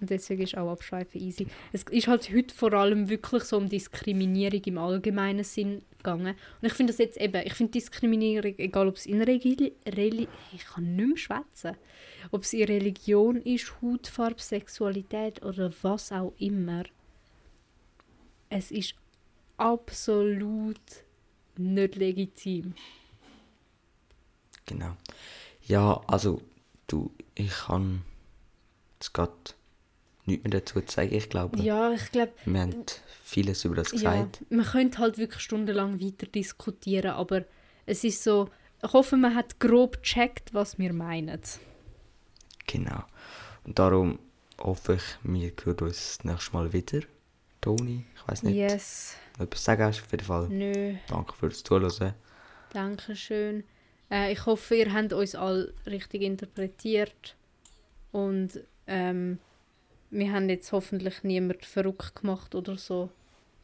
Und 0.00 0.10
deswegen 0.10 0.42
ist 0.42 0.56
auch 0.56 0.70
Abschweifen 0.70 1.20
easy. 1.20 1.46
Es 1.72 1.84
ist 1.84 2.08
halt 2.08 2.30
heute 2.32 2.54
vor 2.54 2.72
allem 2.72 3.08
wirklich 3.08 3.44
so 3.44 3.56
um 3.56 3.68
Diskriminierung 3.68 4.62
im 4.64 4.78
allgemeinen 4.78 5.44
Sinn 5.44 5.82
gegangen. 5.96 6.34
Und 6.60 6.66
ich 6.66 6.72
finde 6.74 6.92
das 6.92 6.98
jetzt 6.98 7.16
eben, 7.16 7.42
ich 7.44 7.54
finde 7.54 7.72
Diskriminierung, 7.72 8.54
egal 8.58 8.88
ob 8.88 8.96
es 8.96 9.06
in 9.06 9.22
Religion, 9.22 9.72
Reli 9.86 10.28
ich 10.52 10.64
kann 10.64 10.96
nicht 10.96 11.08
mehr 11.08 11.16
schwätzen, 11.16 11.76
ob 12.30 12.42
es 12.42 12.52
in 12.52 12.64
Religion 12.64 13.36
ist, 13.42 13.72
Hautfarbe, 13.80 14.40
Sexualität 14.40 15.42
oder 15.42 15.72
was 15.82 16.12
auch 16.12 16.34
immer, 16.38 16.84
es 18.50 18.70
ist 18.70 18.94
absolut 19.56 20.80
nicht 21.56 21.96
legitim. 21.96 22.74
Genau. 24.66 24.96
Ja, 25.66 26.00
also 26.06 26.40
du, 26.86 27.10
ich 27.34 27.50
kann 27.50 28.02
es 29.00 29.12
gerade 29.12 29.32
nichts 30.26 30.44
mehr 30.44 30.60
dazu 30.60 30.80
zu 30.80 30.94
sagen, 30.94 31.12
ich 31.12 31.28
glaube. 31.28 31.58
Ja, 31.60 31.92
ich 31.92 32.10
glaube... 32.12 32.32
Wir 32.44 32.60
haben 32.60 32.84
vieles 33.22 33.64
über 33.64 33.76
das 33.76 33.90
gesagt. 33.90 34.40
Ja, 34.40 34.56
man 34.56 34.66
könnte 34.66 34.98
halt 34.98 35.18
wirklich 35.18 35.40
stundenlang 35.42 36.00
weiter 36.00 36.26
diskutieren, 36.26 37.12
aber 37.12 37.44
es 37.86 38.04
ist 38.04 38.22
so... 38.22 38.48
Ich 38.82 38.92
hoffe, 38.92 39.16
man 39.16 39.34
hat 39.34 39.60
grob 39.60 40.02
gecheckt, 40.02 40.52
was 40.52 40.78
wir 40.78 40.92
meinen. 40.92 41.40
Genau. 42.66 43.02
Und 43.64 43.78
darum 43.78 44.18
hoffe 44.58 44.94
ich, 44.94 45.02
wir 45.22 45.52
hören 45.64 45.86
uns 45.86 46.18
das 46.18 46.24
nächste 46.24 46.52
Mal 46.52 46.72
wieder. 46.72 47.00
Toni, 47.62 48.04
ich 48.14 48.28
weiß 48.28 48.42
nicht. 48.42 48.56
Yes. 48.56 49.16
Noch 49.38 49.46
etwas 49.46 49.64
sagen 49.64 49.84
hast 49.84 50.02
auf 50.02 50.10
jeden 50.12 50.24
Fall. 50.24 50.48
Nö. 50.48 50.96
Danke 51.08 51.32
fürs 51.32 51.62
Zuhören. 51.62 52.12
Dankeschön. 52.74 53.64
Äh, 54.10 54.32
ich 54.32 54.44
hoffe, 54.44 54.76
ihr 54.76 54.92
habt 54.92 55.14
uns 55.14 55.34
alle 55.34 55.72
richtig 55.86 56.22
interpretiert. 56.22 57.36
Und 58.12 58.60
ähm, 58.86 59.38
wir 60.14 60.32
haben 60.32 60.48
jetzt 60.48 60.70
hoffentlich 60.70 61.24
niemand 61.24 61.66
verrückt 61.66 62.14
gemacht 62.14 62.54
oder 62.54 62.76
so. 62.76 63.10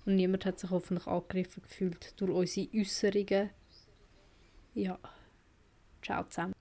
Und 0.04 0.16
niemand 0.16 0.44
hat 0.44 0.58
sich 0.58 0.70
hoffentlich 0.70 1.06
angegriffen 1.06 1.62
gefühlt 1.62 2.20
durch 2.20 2.32
unsere 2.32 2.68
Äußerungen. 2.76 3.50
Ja. 4.74 4.98
Ciao 6.02 6.24
zusammen. 6.24 6.59